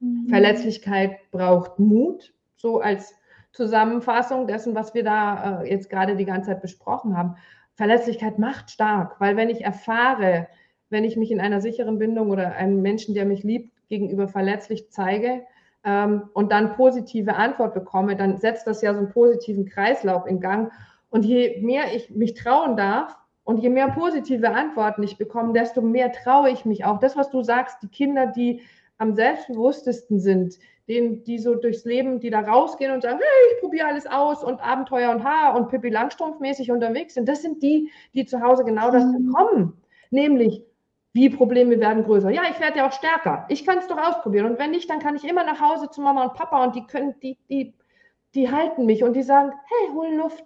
[0.00, 0.28] Mhm.
[0.28, 3.14] Verletzlichkeit braucht Mut, so als
[3.52, 7.36] Zusammenfassung dessen, was wir da äh, jetzt gerade die ganze Zeit besprochen haben.
[7.74, 10.48] Verletzlichkeit macht stark, weil wenn ich erfahre,
[10.94, 14.90] wenn ich mich in einer sicheren Bindung oder einem Menschen, der mich liebt, gegenüber verletzlich
[14.90, 15.42] zeige
[15.84, 20.40] ähm, und dann positive Antwort bekomme, dann setzt das ja so einen positiven Kreislauf in
[20.40, 20.72] Gang.
[21.10, 25.82] Und je mehr ich mich trauen darf und je mehr positive Antworten ich bekomme, desto
[25.82, 27.00] mehr traue ich mich auch.
[27.00, 28.62] Das, was du sagst, die Kinder, die
[28.96, 33.60] am selbstbewusstesten sind, denen, die so durchs Leben, die da rausgehen und sagen, hey, ich
[33.60, 37.90] probiere alles aus und Abenteuer und Haar und Pippi Langstrumpf-mäßig unterwegs sind, das sind die,
[38.14, 39.26] die zu Hause genau das mhm.
[39.26, 39.72] bekommen.
[40.10, 40.62] Nämlich,
[41.14, 42.30] wie Probleme werden größer.
[42.30, 43.46] Ja, ich werde ja auch stärker.
[43.48, 44.46] Ich kann es doch ausprobieren.
[44.50, 46.86] Und wenn nicht, dann kann ich immer nach Hause zu Mama und Papa und die
[46.86, 47.72] können, die, die,
[48.34, 50.44] die halten mich und die sagen, hey, hol Luft.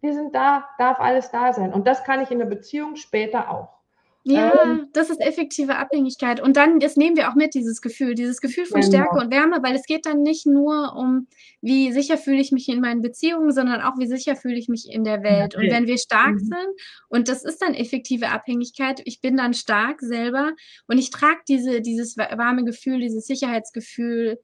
[0.00, 1.72] Wir sind da, darf alles da sein.
[1.72, 3.78] Und das kann ich in der Beziehung später auch.
[4.24, 6.40] Ja, ähm, das ist effektive Abhängigkeit.
[6.40, 8.92] Und dann, das nehmen wir auch mit, dieses Gefühl, dieses Gefühl von genau.
[8.92, 11.26] Stärke und Wärme, weil es geht dann nicht nur um,
[11.60, 14.88] wie sicher fühle ich mich in meinen Beziehungen, sondern auch, wie sicher fühle ich mich
[14.88, 15.56] in der Welt.
[15.56, 16.38] Und wenn wir stark mhm.
[16.38, 20.52] sind, und das ist dann effektive Abhängigkeit, ich bin dann stark selber
[20.86, 24.38] und ich trage diese, dieses warme Gefühl, dieses Sicherheitsgefühl,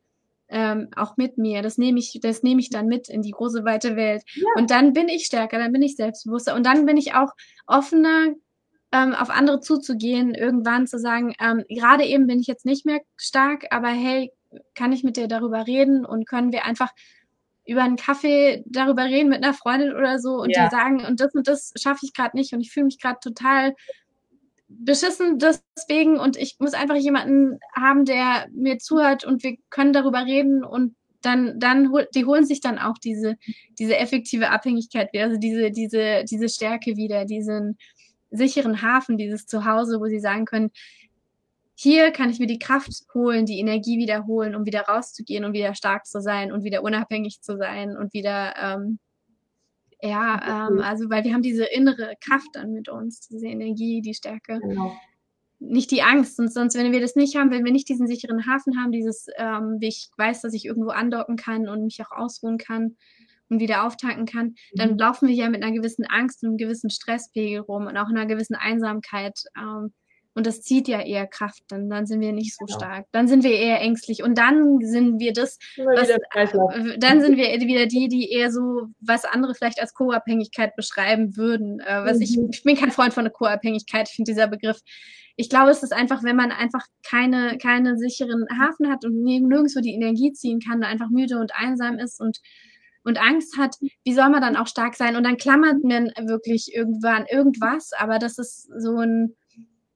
[0.49, 1.63] ähm, auch mit mir.
[1.63, 4.23] Das nehme ich, das nehme ich dann mit in die große weite Welt.
[4.35, 4.47] Ja.
[4.57, 7.33] Und dann bin ich stärker, dann bin ich selbstbewusster und dann bin ich auch
[7.67, 8.35] offener,
[8.93, 13.01] ähm, auf andere zuzugehen, irgendwann zu sagen, ähm, gerade eben bin ich jetzt nicht mehr
[13.17, 14.33] stark, aber hey,
[14.75, 16.91] kann ich mit dir darüber reden und können wir einfach
[17.67, 20.65] über einen Kaffee darüber reden mit einer Freundin oder so und ja.
[20.65, 23.19] dir sagen, und das und das schaffe ich gerade nicht und ich fühle mich gerade
[23.23, 23.75] total
[24.69, 30.25] beschissen deswegen und ich muss einfach jemanden haben, der mir zuhört und wir können darüber
[30.25, 33.37] reden und dann, dann die holen sich dann auch diese,
[33.79, 37.77] diese effektive Abhängigkeit wieder, also diese, diese, diese Stärke wieder, diesen,
[38.31, 40.71] sicheren Hafen, dieses Zuhause, wo sie sagen können,
[41.81, 45.75] hier kann ich mir die Kraft holen, die Energie wiederholen, um wieder rauszugehen und wieder
[45.77, 48.99] stark zu sein und wieder unabhängig zu sein und wieder, ähm,
[50.03, 54.15] ja, ähm, also weil wir haben diese innere Kraft dann mit uns, diese Energie, die
[54.15, 54.59] Stärke.
[54.61, 54.93] Genau.
[55.61, 58.47] Nicht die Angst, und sonst, wenn wir das nicht haben, wenn wir nicht diesen sicheren
[58.47, 62.11] Hafen haben, dieses, ähm, wie ich weiß, dass ich irgendwo andocken kann und mich auch
[62.11, 62.97] ausruhen kann,
[63.49, 64.99] und wieder auftanken kann, dann mhm.
[64.99, 68.27] laufen wir ja mit einer gewissen Angst und einem gewissen Stresspegel rum und auch einer
[68.27, 69.43] gewissen Einsamkeit.
[69.57, 69.93] Ähm,
[70.39, 72.79] und das zieht ja eher Kraft, dann, dann sind wir nicht so genau.
[72.79, 73.07] stark.
[73.11, 74.23] Dann sind wir eher ängstlich.
[74.23, 78.87] Und dann sind wir das, was, äh, dann sind wir wieder die, die eher so,
[79.01, 81.81] was andere vielleicht als Co-Abhängigkeit beschreiben würden.
[81.81, 82.23] Äh, was mhm.
[82.23, 84.79] ich, ich bin kein Freund von der Co-Abhängigkeit, ich finde dieser Begriff.
[85.35, 89.81] Ich glaube, es ist einfach, wenn man einfach keine, keine sicheren Hafen hat und nirgendwo
[89.81, 92.39] die Energie ziehen kann, einfach müde und einsam ist und
[93.09, 95.17] und Angst hat, wie soll man dann auch stark sein?
[95.17, 99.35] Und dann klammert man wirklich irgendwann irgendwas, aber das ist so ein,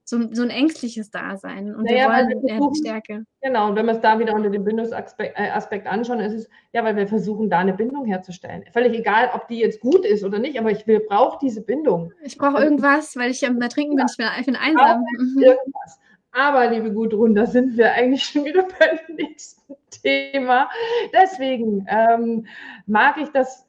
[0.05, 3.25] so, so ein ängstliches Dasein und naja, wir wollen wir versuchen, Stärke.
[3.41, 6.85] Genau, und wenn wir es da wieder unter dem Bindungsaspekt äh, anschauen, ist es, ja,
[6.85, 8.65] weil wir versuchen, da eine Bindung herzustellen.
[8.73, 12.13] Völlig egal, ob die jetzt gut ist oder nicht, aber ich brauche diese Bindung.
[12.25, 15.05] Ich brauche irgendwas, weil ich am Trinken bin, ich bin, ich bin einsam.
[15.19, 15.43] Mhm.
[15.43, 15.99] Irgendwas.
[16.33, 20.71] Aber, liebe Gudrun, da sind wir eigentlich schon wieder beim nächsten Thema.
[21.13, 22.47] Deswegen ähm,
[22.87, 23.69] mag ich das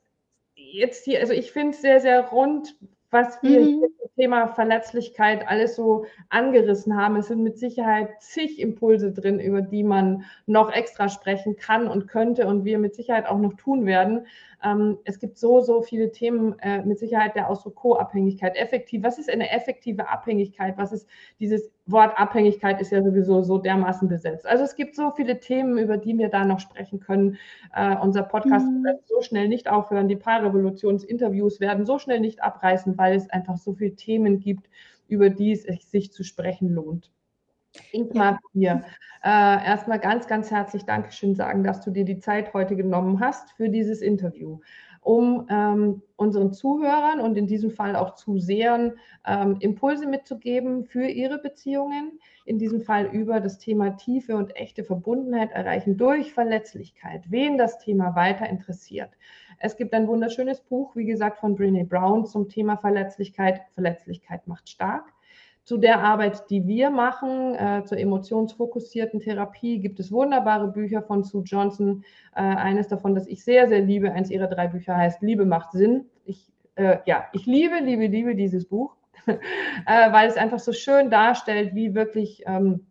[0.55, 2.75] jetzt hier, also ich finde es sehr, sehr rund,
[3.11, 3.65] was wir mhm.
[3.65, 7.17] hier zum Thema Verletzlichkeit alles so angerissen haben.
[7.17, 12.07] Es sind mit Sicherheit zig Impulse drin, über die man noch extra sprechen kann und
[12.07, 14.25] könnte und wir mit Sicherheit auch noch tun werden.
[14.63, 18.55] Ähm, es gibt so, so viele Themen, äh, mit Sicherheit der Ausdruck Co-Abhängigkeit.
[18.55, 20.77] Effektiv, was ist eine effektive Abhängigkeit?
[20.77, 21.07] Was ist
[21.39, 24.45] dieses Wort Abhängigkeit ist ja sowieso so dermaßen besetzt.
[24.45, 27.37] Also es gibt so viele Themen, über die wir da noch sprechen können.
[27.75, 28.83] Äh, unser Podcast mhm.
[28.85, 30.07] wird so schnell nicht aufhören.
[30.07, 34.69] Die Paarrevolutionsinterviews werden so schnell nicht abreißen, weil es einfach so viele Themen gibt,
[35.07, 37.11] über die es sich zu sprechen lohnt.
[37.91, 38.83] Ingmar hier.
[39.23, 43.51] Äh, erstmal ganz, ganz herzlich Dankeschön sagen, dass du dir die Zeit heute genommen hast
[43.53, 44.59] für dieses Interview,
[45.03, 48.93] um ähm, unseren Zuhörern und in diesem Fall auch Zusehern
[49.25, 54.83] ähm, Impulse mitzugeben für ihre Beziehungen, in diesem Fall über das Thema tiefe und echte
[54.83, 59.11] Verbundenheit erreichen durch Verletzlichkeit, wen das Thema weiter interessiert.
[59.59, 63.61] Es gibt ein wunderschönes Buch, wie gesagt, von Brene Brown zum Thema Verletzlichkeit.
[63.73, 65.13] Verletzlichkeit macht stark.
[65.63, 71.23] Zu der Arbeit, die wir machen, äh, zur emotionsfokussierten Therapie, gibt es wunderbare Bücher von
[71.23, 72.03] Sue Johnson.
[72.35, 75.71] Äh, eines davon, das ich sehr, sehr liebe, eines ihrer drei Bücher heißt Liebe macht
[75.71, 76.05] Sinn.
[76.25, 79.35] Ich, äh, ja, ich liebe, liebe, liebe dieses Buch, äh,
[79.85, 82.85] weil es einfach so schön darstellt, wie wirklich ähm,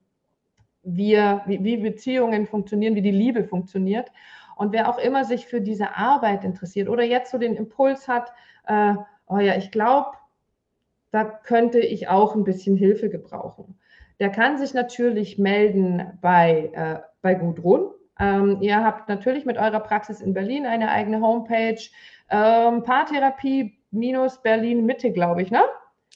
[0.82, 4.10] wir, wie, wie Beziehungen funktionieren, wie die Liebe funktioniert.
[4.56, 8.32] Und wer auch immer sich für diese Arbeit interessiert oder jetzt so den Impuls hat,
[8.66, 8.94] äh,
[9.26, 10.12] oh ja, ich glaube,
[11.12, 13.78] da könnte ich auch ein bisschen Hilfe gebrauchen.
[14.18, 17.90] Der kann sich natürlich melden bei, äh, bei Gudrun.
[18.18, 21.80] Ähm, ihr habt natürlich mit eurer Praxis in Berlin eine eigene Homepage.
[22.30, 23.78] Ähm, Paartherapie
[24.42, 25.62] Berlin Mitte, glaube ich, ne?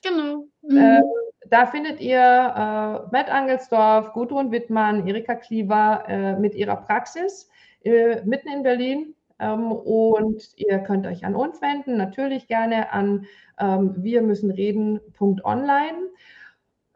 [0.03, 0.45] Genau.
[0.63, 0.77] Mhm.
[0.77, 1.03] Äh,
[1.49, 7.49] da findet ihr äh, Matt Angelsdorf, Gudrun Wittmann, Erika Kliever äh, mit ihrer Praxis
[7.85, 9.15] äh, mitten in Berlin.
[9.39, 13.27] Ähm, und ihr könnt euch an uns wenden, natürlich gerne an
[13.59, 16.09] ähm, wir müssen reden.online.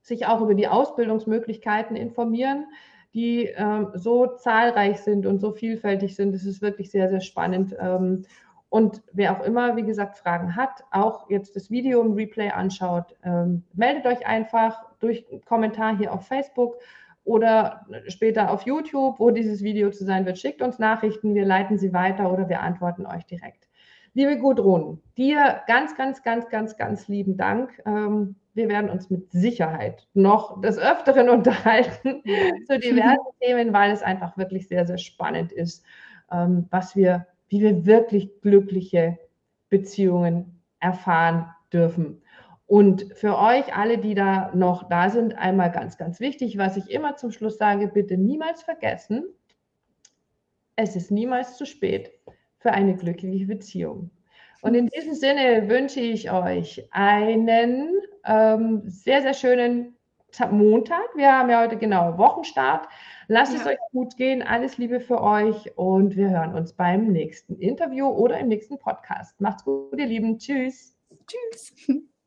[0.00, 2.64] sich auch über die Ausbildungsmöglichkeiten informieren
[3.14, 6.34] die ähm, so zahlreich sind und so vielfältig sind.
[6.34, 7.74] Es ist wirklich sehr, sehr spannend.
[7.80, 8.24] Ähm,
[8.70, 13.16] und wer auch immer, wie gesagt, Fragen hat, auch jetzt das Video im Replay anschaut,
[13.24, 16.76] ähm, meldet euch einfach durch Kommentar hier auf Facebook
[17.24, 20.38] oder später auf YouTube, wo dieses Video zu sein wird.
[20.38, 23.67] Schickt uns Nachrichten, wir leiten sie weiter oder wir antworten euch direkt.
[24.18, 27.80] Liebe Gudrun, dir ganz, ganz, ganz, ganz, ganz lieben Dank.
[27.86, 32.24] Ähm, wir werden uns mit Sicherheit noch des Öfteren unterhalten
[32.66, 35.84] zu diversen Themen, weil es einfach wirklich sehr, sehr spannend ist,
[36.32, 39.20] ähm, was wir, wie wir wirklich glückliche
[39.68, 42.20] Beziehungen erfahren dürfen.
[42.66, 46.90] Und für euch alle, die da noch da sind, einmal ganz, ganz wichtig, was ich
[46.90, 49.26] immer zum Schluss sage, bitte niemals vergessen,
[50.74, 52.17] es ist niemals zu spät
[52.58, 54.10] für eine glückliche Beziehung.
[54.60, 57.90] Und in diesem Sinne wünsche ich euch einen
[58.24, 59.96] ähm, sehr, sehr schönen
[60.50, 61.04] Montag.
[61.14, 62.88] Wir haben ja heute genau Wochenstart.
[63.28, 63.60] Lasst ja.
[63.60, 64.42] es euch gut gehen.
[64.42, 69.40] Alles Liebe für euch und wir hören uns beim nächsten Interview oder im nächsten Podcast.
[69.40, 70.38] Macht's gut, ihr Lieben.
[70.38, 70.96] Tschüss.
[71.26, 71.74] Tschüss.